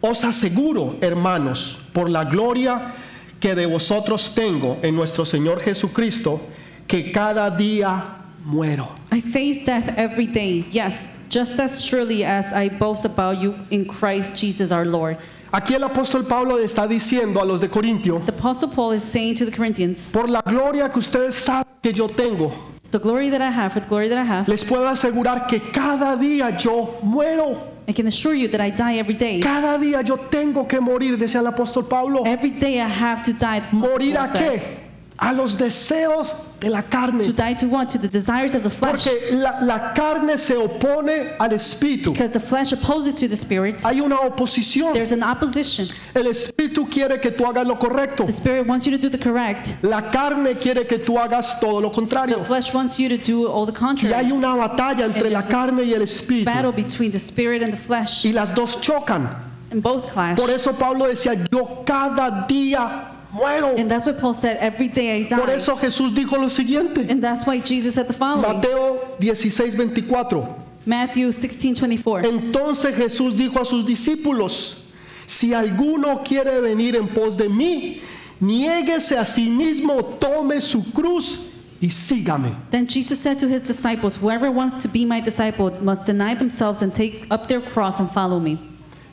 [0.00, 2.94] os aseguro, hermanos, por la gloria
[3.40, 6.40] que de vosotros tengo en nuestro Señor Jesucristo,
[6.86, 8.02] que cada día
[8.44, 8.88] muero.
[9.10, 10.66] I face death every day.
[10.70, 15.18] Yes, just as surely as I boast about you in Christ Jesus our Lord.
[15.52, 19.04] Aquí el apóstol Pablo le está diciendo a los de Corintio, The apostle Paul is
[19.04, 22.52] saying to the Corinthians, por la gloria que ustedes saben que yo tengo,
[22.94, 25.60] the glory that I have, for the glory that I have, les puedo asegurar que
[25.72, 27.74] cada día yo muero.
[27.88, 29.40] I can assure you that I die every day.
[29.40, 32.22] Cada día yo tengo que morir, decía el apóstol Pablo.
[32.24, 33.62] Every day I have to die.
[33.72, 34.76] ¿Morir a qué?
[35.16, 37.22] A los deseos de la carne.
[37.22, 37.88] To die to what?
[37.90, 39.04] To the desires of the flesh.
[39.04, 42.10] Porque la, la carne se opone al espíritu.
[42.12, 43.80] Because the flesh opposes to the spirit.
[43.84, 44.92] Hay una oposición.
[44.92, 45.86] There's an opposition.
[46.16, 48.26] El espíritu quiere que tú hagas lo correcto.
[48.26, 49.84] The spirit wants you to do the correct.
[49.84, 52.42] La carne quiere que tú hagas todo lo The contrario.
[52.44, 54.14] flesh wants you to do all the Y contrary.
[54.14, 56.46] hay una batalla entre la carne y el espíritu.
[56.46, 58.24] Battle between the spirit and the flesh.
[58.26, 59.28] Y las dos chocan.
[59.70, 60.36] And both clash.
[60.36, 63.78] Por eso Pablo decía, yo cada día muero.
[63.78, 64.56] And that's what Paul said.
[64.60, 65.54] Every day I Por die.
[65.54, 67.10] eso Jesús dijo lo siguiente.
[67.10, 68.42] And that's why Jesus said the following.
[68.60, 70.56] Mateo 16, 24.
[70.86, 72.22] Matthew 16, 24.
[72.22, 74.82] Entonces Jesús dijo a sus discípulos,
[75.26, 78.02] si alguno quiere venir en pos de mí,
[78.40, 81.48] niéguese a sí mismo, tome su cruz
[81.80, 82.54] y sígame.
[82.70, 86.82] Then Jesus said to his disciples, Whoever wants to be my disciple must deny themselves
[86.82, 88.58] and take up their cross and follow me.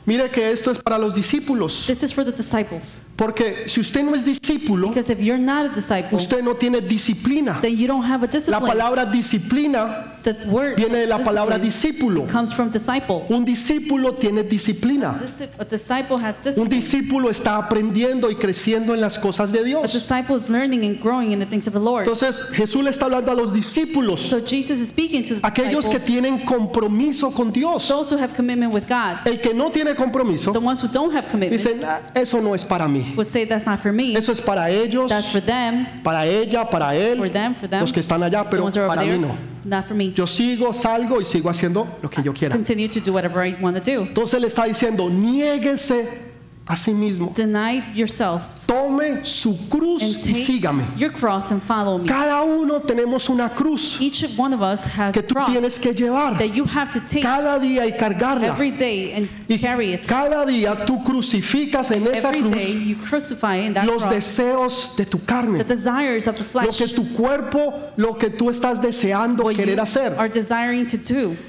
[0.04, 3.04] Mire que esto es para los discípulos, This is for the disciples.
[3.22, 6.80] Porque si usted no es discípulo, Because if you're not a disciple, usted no tiene
[6.80, 7.60] disciplina.
[7.60, 12.26] then you don't have a La palabra disciplina The word viene de la palabra discípulo.
[12.28, 13.24] comes from disciple.
[13.28, 15.14] Un discípulo tiene disciplina.
[15.14, 19.92] Disci- A disciple has Un discípulo está aprendiendo y creciendo en las cosas de Dios.
[19.92, 22.06] disciple is learning and growing in the things of the Lord.
[22.06, 25.88] Entonces Jesús le está hablando a los discípulos, So Jesus is speaking to the aquellos
[25.88, 27.86] que tienen compromiso con Dios.
[27.88, 29.18] those who have commitment with God.
[29.26, 32.54] El que no tiene compromiso The ones who don't have commitments dice, "Nah, eso no
[32.54, 33.11] es para mí.
[33.16, 34.14] Would say that's not for me.
[34.16, 37.80] Eso es para ellos, That's for them, para ella, para él, for them, for them.
[37.80, 39.36] los que están allá, pero para mí there, no.
[39.64, 40.12] not for me.
[40.12, 42.54] Yo sigo, salgo y sigo haciendo lo que yo quiera.
[42.54, 44.02] Continue to do whatever I want to do.
[44.02, 46.32] Entonces le está diciendo, niéguese
[46.66, 48.42] a sí mismo, Deny yourself
[48.72, 50.84] tome su cruz y sígame.
[50.96, 52.06] your cross and follow me.
[52.06, 56.38] Cada uno tenemos una cruz Each one of us has que tú tienes que llevar
[56.38, 58.46] that you have to take cada día y cargarla.
[58.46, 60.06] every day and Y carry it.
[60.06, 64.94] cada día tú crucificas en esa Every day cruz you crucify in that los deseos
[64.96, 68.80] de tu the carne, desires of the lo que tu cuerpo, lo que tú estás
[68.80, 70.16] deseando querer hacer.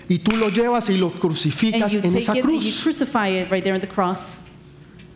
[0.09, 2.83] Y tú lo llevas y lo crucificas en esa cruz.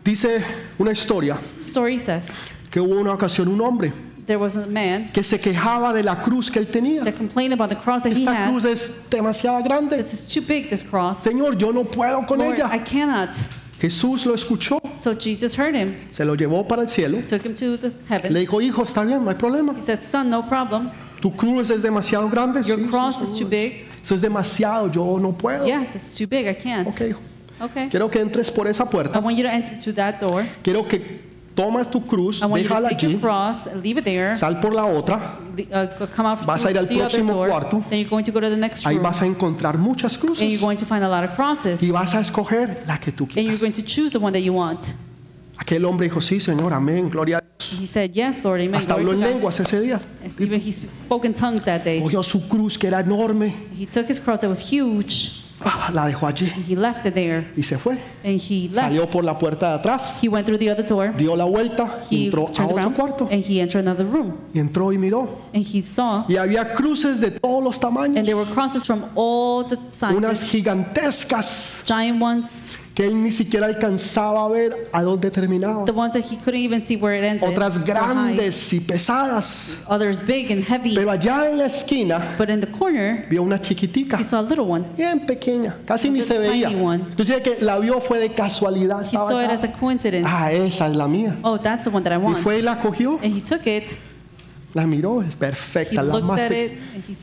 [0.08, 0.42] Dice
[0.78, 2.40] una historia Story says
[2.70, 3.92] que hubo una ocasión un hombre
[4.24, 7.04] there was a man que se quejaba de la cruz que él tenía.
[7.04, 8.48] that complained about the cross that he Esta had.
[8.50, 9.98] cruz es demasiado grande.
[9.98, 11.18] This is too big, this cross.
[11.18, 12.84] Señor, yo no puedo con Lord, I ella.
[12.84, 13.34] cannot.
[13.82, 17.20] Jesús lo escuchó, So Jesus heard him, se lo llevó para el cielo.
[17.26, 18.32] took him to the heaven.
[18.32, 19.74] Le dijo, hijo, está bien, no hay problema.
[19.76, 20.90] He said, Son, no problem.
[21.20, 22.62] Tu cruz es demasiado grande.
[22.64, 23.84] Your Sí, sí, cross is too big.
[24.02, 25.66] Eso es demasiado, yo no puedo.
[25.66, 26.46] Yes, it's too big.
[26.46, 26.88] I can't.
[26.88, 27.20] Ok, hijo.
[27.60, 27.88] Okay.
[27.88, 29.18] Quiero que entres por esa I puerta.
[29.20, 30.44] want you to enter to that door.
[30.62, 33.98] Quiero que tomas tu cruz, I want you to déjala take your allí, cross, leave
[33.98, 35.16] it there, sal por la otra.
[35.18, 37.48] uh, come out Vas a ir through al the other próximo door.
[37.48, 37.84] cuarto.
[37.90, 40.22] Then you're going to go to the next Ahí room, vas a encontrar muchas and
[40.22, 43.10] you're cruces going to find a lot of crosses, y vas a escoger la que
[43.10, 43.60] tú and you're quieras.
[43.60, 44.94] going to choose the one that you want.
[45.56, 47.80] Aquel hombre dijo, sí, Señor, amén, gloria a Dios.
[47.80, 48.76] He said, Yes, Lord, amen.
[48.76, 49.34] Hasta Glory habló to en God.
[49.34, 50.00] lenguas ese día.
[50.38, 52.00] Even he spoke in tongues that day.
[52.00, 56.06] Cogió su cruz que era enorme He took his cross that was huge, ah, la
[56.06, 57.46] dejó allí And he left it there.
[57.56, 57.94] y se fue.
[58.24, 58.74] And he left.
[58.74, 61.12] Salió por la puerta de atrás, He went through the other door.
[61.16, 64.34] dio la vuelta, He entró a otro around cuarto and he entered another room.
[64.54, 65.28] y entró y miró.
[65.54, 69.04] And he saw, Y había cruces de todos los tamaños, and there were crosses from
[69.14, 69.76] all the
[70.14, 75.84] unas sizes, gigantescas giant ones, que él ni siquiera alcanzaba a ver a dónde terminaba.
[75.84, 77.48] the ones that he couldn't even see where it ended.
[77.48, 79.76] Otras so grandes y pesadas.
[79.88, 80.96] Others big and heavy.
[80.96, 84.42] Pero allá en la esquina But in the corner, vio una chiquitica, he saw a
[84.42, 84.84] little one.
[84.96, 86.70] bien pequeña, casi ni A se tiny veía.
[86.70, 89.02] Entonces que la vio fue de casualidad.
[89.02, 90.26] He saw it as a coincidence.
[90.28, 91.36] Ah, esa es la mía.
[91.44, 92.38] Oh, that's the one that I Y want.
[92.38, 93.96] fue y la cogió, And he took it,
[94.74, 96.72] la miró, es he perfecta, la looked más at it,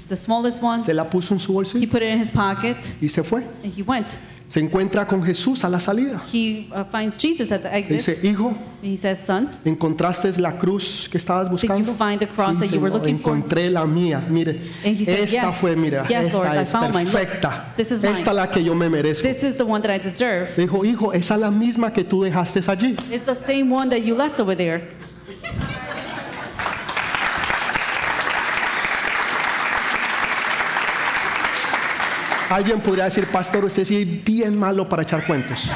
[0.07, 0.83] the smallest one.
[0.85, 3.43] Se la puso en su He bolsillo put it in his pocket, y se fue.
[3.61, 4.07] and he went.
[4.55, 6.23] Se encuentra con Jesús a la salida.
[6.31, 8.23] He uh, finds Jesus at the Le dice, exit.
[8.23, 11.93] hijo, he says, Son, ¿encontraste la cruz que estabas buscando?
[11.93, 14.23] find the cross that you were looking for?" encontré la mía.
[14.29, 14.51] Mire,
[14.85, 15.55] And he said, esta "Yes.
[15.57, 17.03] fue, mira, Yes, Lord, esta I es found mine.
[17.03, 17.73] Look, perfecta.
[17.75, 19.27] this is Esta es la que yo me merezco.
[19.27, 20.47] this is the one that I deserve.
[20.55, 22.95] Dijo, hijo, esa es la misma que tú dejaste allí.
[23.11, 24.87] It's the same one that you left over there.
[32.49, 35.69] Alguien podría decir, pastor, usted sí es bien malo para echar cuentos.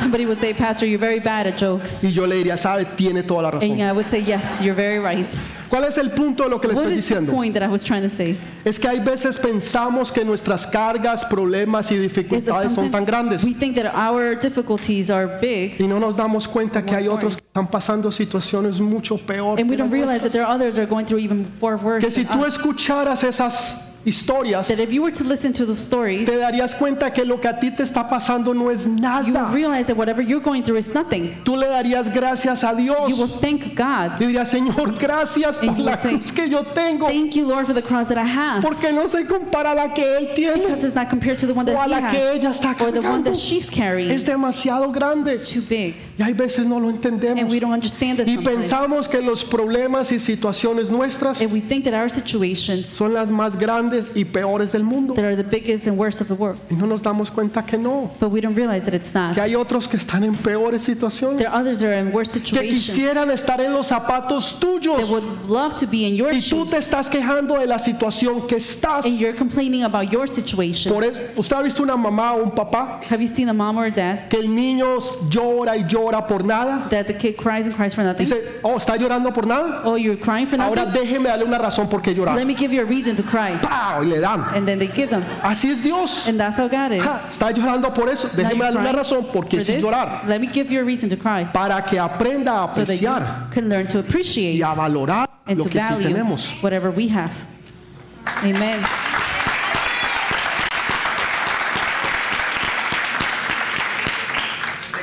[0.00, 2.02] Somebody would say, Pastor, you're very bad at jokes.
[2.02, 3.70] Y yo le diría, sabe, tiene toda la razón.
[3.70, 5.26] And I would say, Yes, you're very right.
[5.68, 7.32] ¿Cuál es el punto de lo que le What estoy is the diciendo?
[7.32, 8.34] point that I was trying to say?
[8.64, 13.52] Es que hay veces pensamos que nuestras cargas, problemas y dificultades son tan grandes we
[13.52, 17.42] think that our difficulties are big, y no nos damos cuenta que hay otros que
[17.46, 19.60] están pasando situaciones mucho peor.
[19.60, 20.32] and we que don't las realize that nuestras.
[20.32, 23.76] there are others that are going through even far worse Que si tú escucharas esas
[24.04, 27.38] historias, That if you were to listen to the stories, te darías cuenta que lo
[27.40, 29.52] que a ti te está pasando no es you will nada.
[29.52, 31.34] realize that whatever you're going through is nothing.
[31.44, 33.40] Tú le darías gracias a You will Dios.
[33.40, 34.20] thank God.
[34.20, 37.66] Y dirías, Señor, gracias And por la say, cruz que yo tengo, Thank you, Lord,
[37.66, 38.62] for the cross that I have.
[38.62, 40.54] porque no se compara a la que Él tiene.
[40.60, 42.58] Because it's not compared to the one O a that he la que ella has
[42.60, 43.24] está or the one cargando.
[43.24, 44.10] that she's carrying.
[44.10, 45.28] Es demasiado grande.
[45.32, 45.96] It's too big.
[46.20, 47.50] Y hay veces no lo And entendemos.
[47.50, 51.84] we don't understand this Y pensamos que los problemas y situaciones nuestras And we think
[51.84, 55.14] that our situations son las más grandes y peores del mundo.
[55.14, 56.58] that are the biggest and worst of the world.
[56.70, 58.10] Y no nos damos cuenta que no.
[58.20, 59.34] But we don't realize that it's not.
[59.34, 61.38] Que hay otros que están en peores situaciones.
[61.38, 65.08] There are others that are in worse Que quisieran estar en los zapatos that tuyos.
[65.10, 68.56] would love to be in your Y tú te estás quejando de la situación que
[68.56, 69.06] estás.
[69.06, 70.92] And you're complaining about your situation.
[70.92, 73.78] Por eso, ¿Usted ha visto una mamá o un papá Have you seen a mom
[73.78, 74.98] or a dad que el niño
[75.30, 76.86] llora y llora por nada?
[76.90, 78.26] that the kid cries and cries for nothing?
[78.26, 79.82] Dice, oh, ¿está llorando por nada?
[79.84, 81.02] Oh, you're crying for Ahora nothing?
[81.02, 82.34] déjeme darle una razón por qué llorar.
[82.36, 83.56] Let me give you a reason to cry.
[83.62, 84.02] ¡Pau!
[84.02, 84.42] Y le dan.
[84.54, 85.22] And then they give them.
[85.42, 86.26] Así es Dios.
[86.26, 87.02] And that's how God is.
[87.02, 88.28] Ja, está llorando por eso.
[88.28, 89.82] Déjeme darle una razón for sin this.
[89.82, 90.22] llorar.
[90.26, 93.54] Let me give you a reason to cry Para que aprenda a so apreciar you
[93.54, 96.62] can learn to appreciate y a valorar and lo to que sí tenemos.
[96.62, 97.34] whatever we have.
[98.42, 98.80] Amen.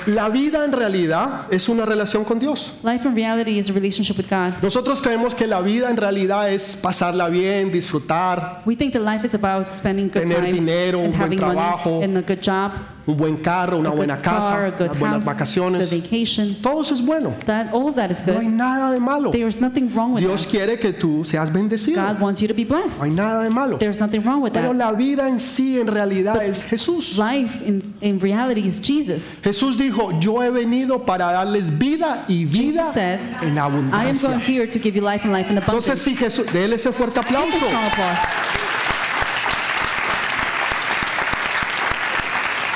[0.08, 2.74] La vida en realidad es una relación con Dios.
[2.82, 4.54] Life in reality is a relationship with God.
[4.62, 9.26] Nosotros creemos que la vida en realidad es pasarla bien, disfrutar, We think that life
[9.28, 12.22] is about spending good Tener time dinero, un and buen having money trabajo, and a
[12.22, 12.72] good job,
[13.08, 15.90] un buen carro, una buena good casa, car, good unas buenas house, vacaciones.
[15.90, 16.62] good.
[16.62, 17.34] Todo eso es bueno.
[17.46, 18.54] That all of that is No hay good.
[18.54, 19.32] nada de malo.
[19.32, 20.52] There's nothing wrong with Dios that.
[20.52, 22.02] quiere que tú seas bendecido.
[22.06, 23.16] God wants you to be No hay blessed.
[23.18, 23.78] nada de malo.
[23.78, 24.76] There's nothing wrong with Pero that.
[24.78, 27.18] la vida en sí en realidad es Jesús.
[27.18, 29.42] Life in, in reality is Jesus.
[29.42, 33.86] Jesús dijo, yo he venido para darles vida y vida said, en I am going
[33.94, 34.40] abundancia.
[34.40, 36.02] here to give you life and life in Entonces abundance.
[36.04, 37.56] si Jesús, déle ese fuerte aplauso.
[37.58, 38.20] strong applause.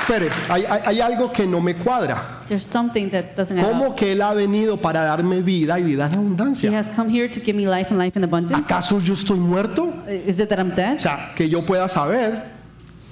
[0.02, 2.40] Espere, hay, hay- hay algo que no me cuadra.
[2.48, 6.06] There's something that doesn't add ¿Cómo que Él ha venido para darme vida y vida
[6.06, 6.76] en He abundancia?
[6.76, 8.56] has come here to give me life and life in abundance.
[8.60, 9.92] ¿Acaso yo estoy muerto?
[10.08, 12.42] Is it that I'm O sea, que yo pueda saber,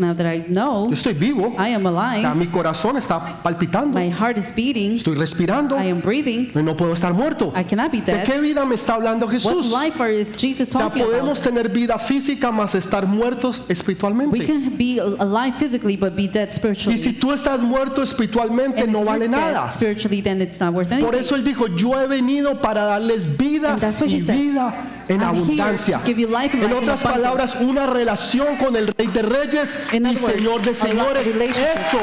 [0.00, 4.08] Now that I know yo estoy vivo, I am alive, mi corazón está palpitando, my
[4.10, 7.52] heart is beating, estoy respirando, I am breathing, y no puedo estar muerto.
[7.54, 8.24] I cannot be ¿De dead.
[8.24, 9.70] qué vida me está hablando What Jesús?
[9.70, 11.54] life are, is Jesus O sea, talking podemos about?
[11.54, 14.46] tener vida física más estar muertos We espiritualmente.
[14.46, 16.96] can be alive physically but be dead Y spiritually.
[16.98, 19.64] si tú estás muerto espiritualmente And no vale nada.
[19.66, 21.20] dead spiritually, then it's not worth Por anything.
[21.20, 24.74] eso él dijo, yo he venido para darles vida what y vida
[25.08, 25.98] en I'm abundancia.
[26.06, 30.10] life En life in otras palabras, una relación con el Rey de Reyes In y
[30.10, 31.26] other words, Señor de Señores.
[31.26, 31.98] Eso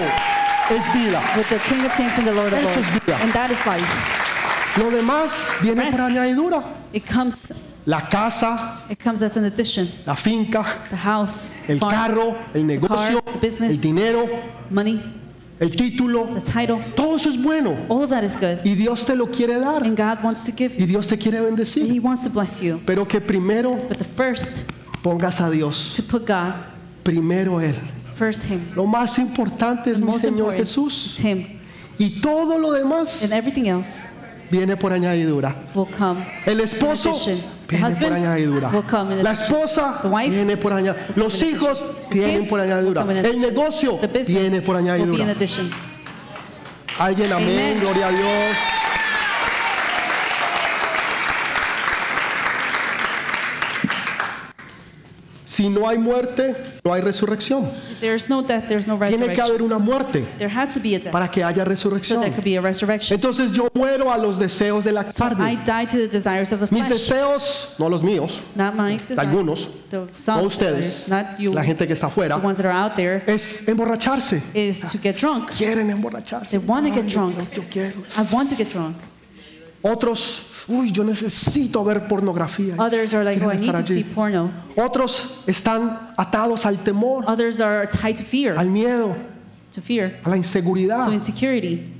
[0.69, 1.21] es vida.
[1.37, 3.05] With the King of Kings and the Lord of Eso es Lords.
[3.05, 3.17] vida.
[3.21, 4.77] And that is life.
[4.77, 5.99] Lo demás viene por Rest.
[5.99, 6.63] añadidura.
[6.93, 7.51] It comes
[7.85, 9.89] La casa, it comes as an addition.
[10.05, 13.71] la finca, The house, el farm, carro, el negocio, car, the business.
[13.75, 14.27] el dinero,
[14.69, 14.99] money,
[15.59, 16.27] el título.
[16.33, 16.79] the title.
[16.97, 17.77] Todo eso es bueno.
[17.87, 18.59] All of that is good.
[18.65, 19.83] Y Dios te lo quiere dar.
[19.83, 20.87] And God wants to give Y you.
[20.87, 21.89] Dios te quiere bendecir.
[21.89, 22.81] He wants to bless you.
[22.85, 24.69] Pero que primero But the first,
[25.01, 25.93] pongas a Dios.
[25.95, 26.53] to put God
[27.07, 27.73] Primero Él.
[28.15, 28.59] First Him.
[28.75, 31.05] Lo más importante es The mi most Señor important Jesús.
[31.19, 31.47] is Him.
[31.97, 34.09] Y todo lo demás And everything else
[34.51, 35.55] viene por añadidura.
[35.73, 36.19] will come.
[36.45, 37.37] El esposo addition.
[37.67, 38.69] The viene por husband añadidura.
[38.71, 39.55] will come in La addition.
[39.55, 41.13] esposa The wife viene por añadidura.
[41.15, 42.09] Los in hijos addition.
[42.11, 43.01] vienen Kids por añadidura.
[43.03, 43.49] will come in El addition.
[43.55, 45.31] negocio The business viene por will be in añadidura.
[45.31, 45.69] addition.
[46.99, 47.79] Alguien, amén, Amen.
[47.79, 48.57] gloria a Dios.
[55.57, 57.63] Si no hay muerte, no hay resurrección.
[58.29, 59.41] No death, no Tiene que resurrection.
[59.47, 62.21] haber una muerte There has to be a death para que haya so resurrección.
[62.61, 63.15] resurrection.
[63.15, 65.55] Entonces yo muero a los deseos de la So I carne.
[65.65, 69.17] die to the desires of the Mis deseos, no los míos, Not my desires.
[69.17, 71.07] algunos, no ustedes,
[71.39, 71.51] you.
[71.53, 74.43] la gente que está afuera, ones that are out there es emborracharse.
[74.53, 75.49] is to get drunk.
[75.57, 76.57] Quieren emborracharse.
[76.57, 76.61] Ay,
[77.09, 77.31] yo-.
[77.55, 77.95] Yo, quiero.
[78.15, 78.95] I want to get drunk.
[79.81, 82.75] Otros, uy, yo necesito ver pornografía.
[82.77, 84.51] Others are like, oh, I need to see porno.
[84.75, 89.15] Otros están atados al temor, Others are tied to fear, al miedo,
[89.71, 91.03] to fear, a la inseguridad.
[91.05, 91.93] to insecurity.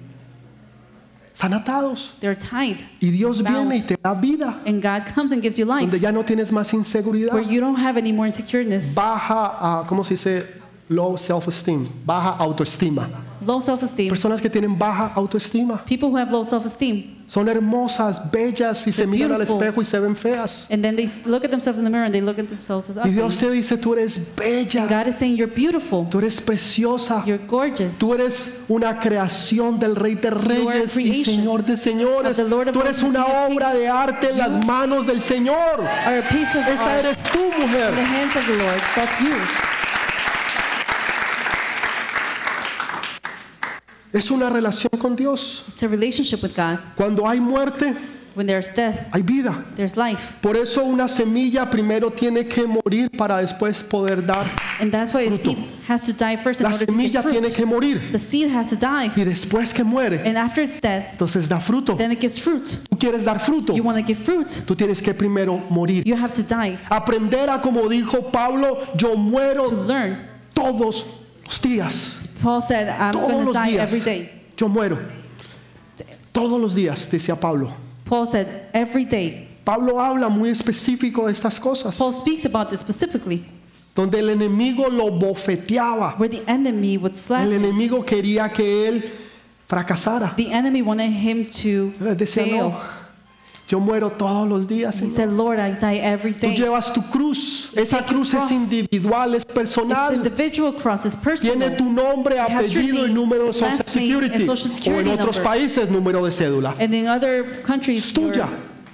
[1.34, 2.14] Están atados.
[2.20, 2.82] They're tied.
[3.00, 6.00] Y Dios viene y te da vida, And God comes and gives you life donde
[6.00, 7.32] ya no tienes más inseguridad.
[7.32, 10.46] where you don't have any more insecureness, Baja, a, ¿cómo se dice?
[10.90, 13.08] Low self-esteem, baja autoestima.
[13.48, 14.10] Low self esteem.
[14.10, 17.16] Personas que tienen baja autoestima People who have low self esteem.
[17.30, 20.68] son hermosas, bellas y se miran al espejo y se ven feas.
[20.72, 22.96] And then they look at themselves in the mirror and they look at themselves as
[22.96, 23.12] Y ugly.
[23.14, 26.08] Dios te dice, tú eres And bella, God is saying, You're beautiful.
[26.10, 27.98] tú eres preciosa, You're gorgeous.
[27.98, 32.38] tú eres una creación del Rey de Reyes y Señor de Señores.
[32.72, 35.84] Tú eres and una obra de arte en las manos del Señor.
[35.84, 37.94] Esa eres tú, in the mujer.
[37.94, 38.82] hands of the Lord.
[38.96, 39.67] That's you.
[44.18, 45.64] Es una relación con Dios.
[45.68, 46.80] It's a relationship with God.
[46.96, 47.94] Cuando hay muerte,
[48.34, 49.66] When there's death, hay vida.
[49.76, 50.38] there's life.
[50.42, 54.46] Por eso una semilla primero tiene que morir para después poder dar.
[54.80, 55.42] And that's why a Fruto.
[55.56, 55.58] seed
[55.88, 58.12] has to die first in La order to semilla get tiene que morir.
[58.12, 59.12] The seed has to die.
[59.16, 61.96] Y después que muere, And after it's dead, entonces da fruto.
[61.98, 62.64] then it gives fruit.
[62.90, 63.74] Tú quieres dar fruto.
[63.76, 66.04] You want to give fruit, Tú tienes que primero morir.
[66.06, 70.28] you have to die Aprender a, como dijo Pablo, yo to muero learn.
[70.54, 71.06] todos
[71.44, 72.27] los días.
[72.42, 73.82] Paul said, I'm Todos going to los die días.
[73.94, 74.30] every day.
[74.58, 74.98] Yo muero.
[76.32, 77.72] Todos los días, decía Pablo.
[78.06, 79.48] Paul said, every day.
[79.66, 83.46] Pablo habla muy específico de estas cosas, Paul speaks about this specifically,
[83.94, 86.18] donde el enemigo lo bofeteaba.
[86.18, 87.64] where the enemy would slap El him.
[87.66, 89.04] enemigo quería que él
[89.68, 90.34] fracasara.
[90.38, 92.74] The enemy wanted him to Él decía, fail.
[93.68, 95.02] Yo muero todos los días.
[95.02, 96.56] He said, Lord, I die every Tú day.
[96.56, 97.72] llevas tu cruz.
[97.76, 100.14] Esa cruz es individual, es It's personal.
[100.14, 101.78] individual cross, it's Tiene personal.
[101.78, 104.46] tu nombre, apellido y número de Social Security.
[104.46, 105.44] Social O en otros number.
[105.44, 106.74] países, número de cédula.
[106.80, 108.48] And in other countries, Es your tuya.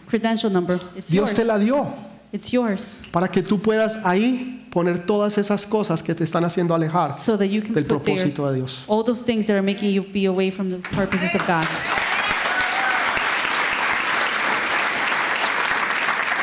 [0.08, 1.34] credential number, it's Dios yours.
[1.40, 1.88] te la dio
[2.32, 2.98] It's yours.
[3.12, 7.38] para que tú puedas ahí poner todas esas cosas que te están haciendo alejar So
[7.38, 8.86] that you can del there propósito de Dios.
[8.88, 11.64] all those things that are making you be away from the purposes of God.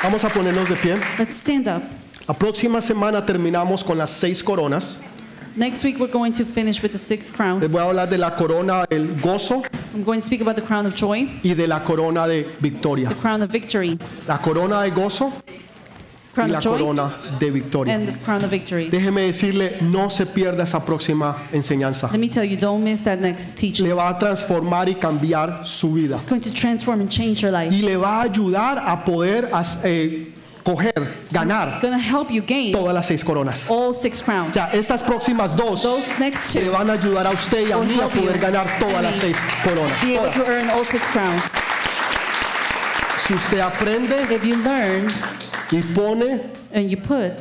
[0.03, 0.97] Vamos a ponernos de pie.
[1.19, 1.83] Let's stand up.
[2.27, 5.03] La próxima semana terminamos con las seis coronas.
[5.57, 7.71] Next week, we're going to finish with the six Les crowns.
[7.73, 10.87] voy a hablar de la corona del gozo I'm going to speak about the crown
[10.87, 13.09] of joy, y de la corona de victoria.
[13.09, 13.99] the crown of victory,
[14.29, 15.33] La corona de gozo
[16.37, 17.95] y la corona de victoria.
[17.95, 18.89] and the crown of victory.
[18.89, 22.09] Déjeme decirle, no se pierda esa próxima enseñanza.
[22.13, 23.87] Let me tell you, don't miss that next teaching.
[23.87, 26.15] Le va a transformar y cambiar su vida.
[26.17, 27.75] It's going to transform and change your life.
[27.75, 29.51] Y le va a ayudar a poder
[29.85, 30.93] eh, coger,
[31.31, 33.69] ganar Going to help you gain todas las seis coronas.
[33.69, 34.51] all six crowns.
[34.51, 35.85] O sea, estas próximas dos
[36.55, 39.37] le van a ayudar a usted y a mí a poder ganar todas las seis
[39.65, 39.93] coronas.
[40.01, 40.35] Todas.
[43.27, 45.09] Si usted aprende If you learn
[45.73, 46.41] y pone
[46.75, 47.33] and you put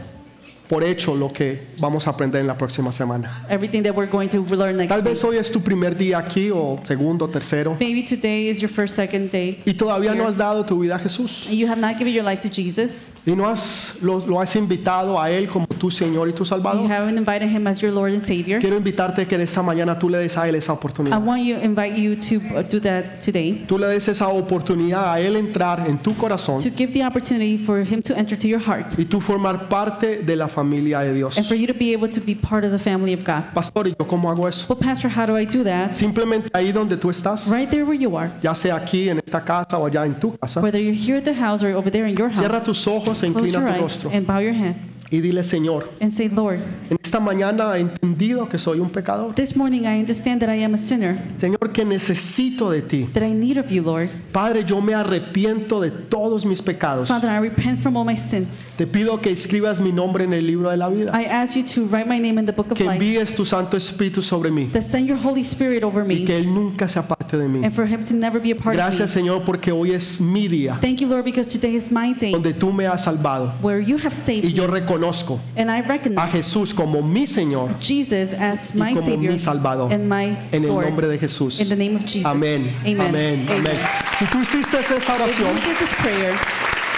[0.68, 3.44] por hecho lo que vamos a aprender en la próxima semana.
[3.50, 5.06] everything that we're going to learn next Tal week.
[5.16, 8.96] vez hoy es tu primer día aquí o segundo, tercero Maybe today is your first,
[8.96, 9.60] second day.
[9.66, 12.42] y todavía no has dado tu vida a Jesús You have not given your life
[12.48, 13.14] to Jesus.
[13.26, 16.46] y no has lo, lo has invitado a él como tu Señor y tu You
[16.46, 16.88] Salvador.
[16.92, 18.60] haven't invited him as your Lord and Savior.
[18.60, 21.24] Quiero invitarte que en esta mañana tú le des a él esa I oportunidad.
[21.26, 23.66] want you invite you to uh, do that today.
[23.68, 27.58] Tú le des esa oportunidad a él entrar en tu corazón To give the opportunity
[27.58, 31.14] for him to enter to your heart y tú formar parte de la familia de
[31.14, 31.38] Dios.
[31.38, 33.44] and for you to be able to be part of the family of God.
[33.54, 34.66] Pastor, ¿y yo cómo hago eso?
[34.70, 35.94] Well, Pastor, how do I do that?
[35.94, 38.30] Simplemente ahí donde tú estás, Right there where you are.
[38.42, 41.24] ya sea aquí en esta casa o allá en tu casa, Whether you're here at
[41.24, 44.10] the house or over there in your cierra house, tus ojos e inclina tu rostro.
[44.12, 44.76] and bow your head.
[45.12, 49.34] Y dile, Señor, and say, Lord, en esta mañana he entendido que soy un pecador.
[49.36, 53.08] this morning I understand that I am a sinner, Señor, que necesito de ti.
[53.14, 54.10] that I need of you, Lord.
[54.32, 57.08] Padre, yo me arrepiento de todos mis pecados.
[57.08, 58.76] Father, I repent from all my sins.
[58.78, 61.12] Te pido que escribas mi nombre en el libro de la vida.
[61.20, 63.78] I ask you to write my name in the book of Que envíes tu Santo
[63.78, 67.00] Espíritu sobre mí that send your Holy Spirit over y me, que Él nunca se
[67.00, 67.64] aparte de mí.
[67.64, 69.22] and for him to never be a part Gracias, of me.
[69.24, 72.54] Señor, porque hoy es mi día Thank you, Lord, because today is my day donde
[72.54, 73.54] tú me has salvado.
[73.62, 77.26] where you have saved Y yo me, reconozco and I a recognize Jesús como mi
[77.26, 79.92] Señor Jesus as my como Savior mi Salvador.
[79.92, 80.86] and my en el Lord.
[80.86, 81.60] nombre de Jesús.
[81.60, 82.26] In the name of Jesus.
[82.26, 82.74] Amén.
[82.82, 83.02] Amen.
[83.02, 83.48] Amén.
[83.50, 83.78] Amén.
[84.18, 85.56] Si tú hiciste esa oración,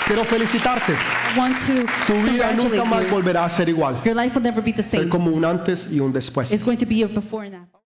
[0.06, 0.94] quiero felicitarte.
[0.94, 3.96] I want to Tu vida nunca más volverá a ser igual.
[4.04, 5.08] Your life will never be the same.
[5.10, 6.52] como un antes y un después.